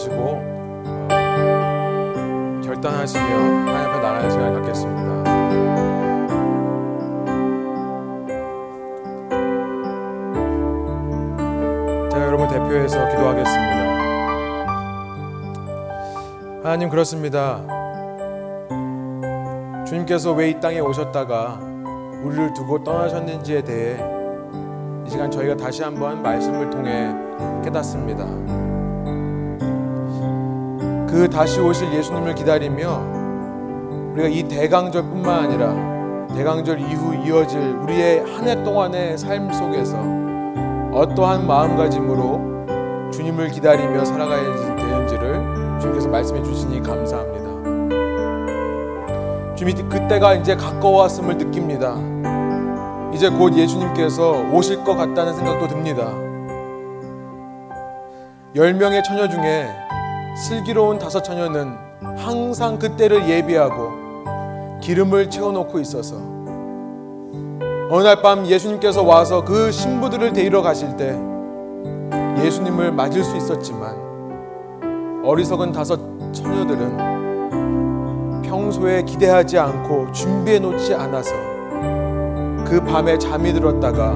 [0.00, 1.08] 기도하시고 어,
[2.64, 5.10] 결단하시며 하나님 앞에 나라의 시간을 갖겠습니다.
[12.10, 13.80] 제가 여러분 대표해서 기도하겠습니다.
[16.62, 17.60] 하나님 그렇습니다.
[19.86, 21.58] 주님께서 왜 이 땅에 오셨다가
[22.22, 23.98] 우리를 두고 떠나셨는지에 대해
[25.06, 27.12] 이 시간 저희가 다시 한번 말씀을 통해
[27.64, 28.59] 깨닫습니다.
[31.10, 33.02] 그 다시 오실 예수님을 기다리며
[34.12, 35.74] 우리가 이 대강절뿐만 아니라
[36.34, 39.98] 대강절 이후 이어질 우리의 한 해 동안의 삶 속에서
[40.92, 44.42] 어떠한 마음가짐으로 주님을 기다리며 살아가야
[44.76, 47.50] 되는지를 주님께서 말씀해 주시니 감사합니다.
[49.56, 51.96] 주님이 그때가 이제 가까웠음을 느낍니다.
[53.12, 56.08] 이제 곧 예수님께서 오실 것 같다는 생각도 듭니다.
[58.54, 59.68] 열 명의 처녀 중에
[60.36, 61.76] 슬기로운 다섯 처녀는
[62.16, 66.16] 항상 그때를 예비하고 기름을 채워놓고 있어서
[67.90, 71.18] 어느 날 밤 예수님께서 와서 그 신부들을 데리러 가실 때
[72.44, 75.98] 예수님을 맞을 수 있었지만 어리석은 다섯
[76.32, 76.96] 처녀들은
[78.42, 81.32] 평소에 기대하지 않고 준비해 놓지 않아서
[82.64, 84.14] 그 밤에 잠이 들었다가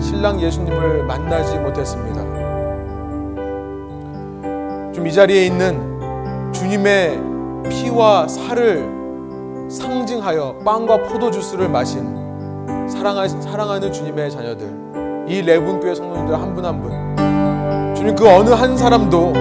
[0.00, 2.29] 신랑 예수님을 만나지 못했습니다.
[4.92, 7.18] 좀 이 자리에 있는 주님의
[7.68, 8.88] 피와 살을
[9.68, 12.16] 상징하여 빵과 포도 주스를 마신
[12.88, 17.94] 사랑하, 사랑하는 주님의 자녀들 이 레분교회 성도님들 한 분 한 분.
[17.94, 19.32] 주님 그 어느 한 사람도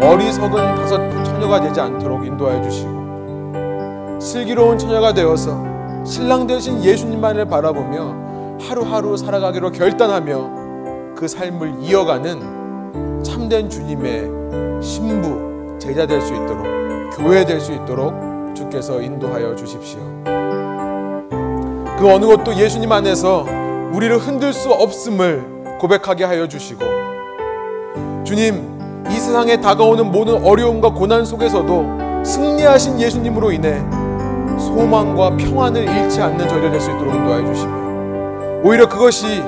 [0.00, 5.62] 어리석은 다섯 처녀가 되지 않도록 인도하여 주시고 슬기로운 처녀가 되어서
[6.04, 10.50] 신랑 되신 예수님만을 바라보며 하루하루 살아가기로 결단하며
[11.16, 14.41] 그 삶을 이어가는 참된 주님의
[14.80, 16.66] 신부 제자 될 수 있도록
[17.16, 18.14] 교회 될 수 있도록
[18.54, 20.00] 주께서 인도하여 주십시오.
[21.98, 23.46] 그 어느 것도 예수님 안에서
[23.92, 26.80] 우리를 흔들 수 없음을 고백하게 하여 주시고
[28.24, 33.80] 주님 이 세상에 다가오는 모든 어려움과 고난 속에서도 승리하신 예수님으로 인해
[34.58, 39.42] 소망과 평안을 잃지 않는 저희를 될 수 있도록 인도하여 주시며 오히려 그것이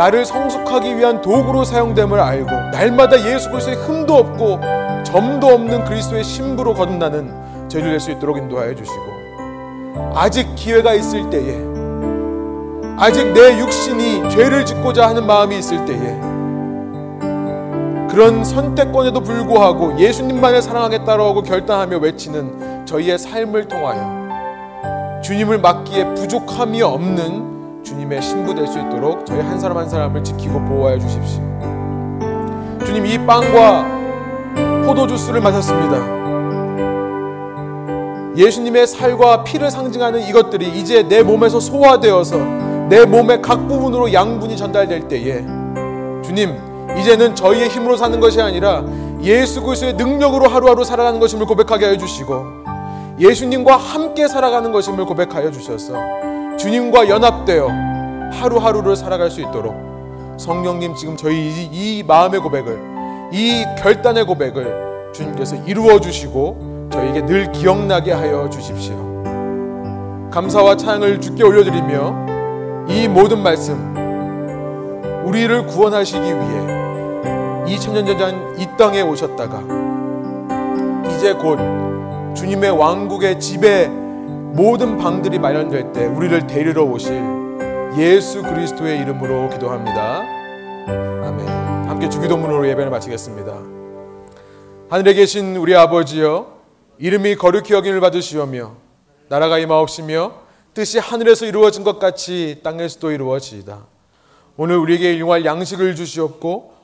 [0.00, 4.58] 나를 성숙하기 위한 도구로 사용됨을 알고 날마다 예수 그리스도의 흠도 없고
[5.04, 11.58] 점도 없는 그리스도의 신부로 거듭나는 저희를 될 수 있도록 인도하여 주시고 아직 기회가 있을 때에
[12.96, 16.18] 아직 내 육신이 죄를 짓고자 하는 마음이 있을 때에
[18.08, 27.59] 그런 선택권에도 불구하고 예수님만을 사랑하겠다라고 결단하며 외치는 저희의 삶을 통하여 주님을 맡기에 부족함이 없는
[27.90, 31.42] 주님의 신부 될 수 있도록 저희 한 사람 한 사람을 지키고 보호하여 주십시오.
[32.86, 33.84] 주님 이 빵과
[34.86, 35.98] 포도 주 스를 마셨습니다.
[38.36, 42.38] 예수님의 살과 피를 상징하는 이것들이 이제 내 몸에서 소화되어서
[42.88, 45.44] 내 몸의 각 부분으로 양분이 전달될 때에
[46.22, 46.56] 주님
[46.96, 48.84] 이제는 저희의 힘으로 사는 것이 아니라
[49.22, 52.46] 예수 그리스도의 능력으로 하루하루 살아가는 것임을 고백하게 하여 주시고
[53.18, 56.29] 예수님과 함께 살아가는 것임을 고백하여 주셔서
[56.60, 57.68] 주님과 연합되어
[58.32, 59.74] 하루하루를 살아갈 수 있도록
[60.38, 62.78] 성령님 지금 저희 이, 이 마음의 고백을
[63.32, 68.94] 이 결단의 고백을 주님께서 이루어 주시고 저에게 늘 기억나게 하여 주십시오.
[70.30, 73.94] 감사와 찬양을 주께 올려드리며 이 모든 말씀
[75.24, 76.66] 우리를 구원하시기 위해
[77.66, 79.62] 2000년 전 이 땅에 오셨다가
[81.10, 81.58] 이제 곧
[82.34, 83.90] 주님의 왕국의 집에
[84.52, 87.12] 모든 방들이 마련될 때 우리를 데리러 오실
[87.98, 90.18] 예수 그리스도의 이름으로 기도합니다.
[90.86, 91.48] 아멘.
[91.88, 93.52] 함께 주기도문으로 예배를 마치겠습니다.
[94.90, 96.58] 하늘에 계신 우리 아버지여
[96.98, 98.74] 이름이 거룩히 여김을 받으시오며
[99.28, 100.32] 나라가 임하옵시며
[100.74, 103.86] 뜻이 하늘에서 이루어진 것 같이 땅에서도 이루어지이다.
[104.56, 106.74] 오늘 우리에게 일용할 양식을 주시옵고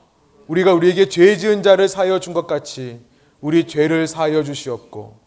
[0.47, 3.01] 우리가 우리에게 죄 지은 자를 사하여 준 것 같이
[3.41, 5.26] 우리 죄를 사하여 주시옵고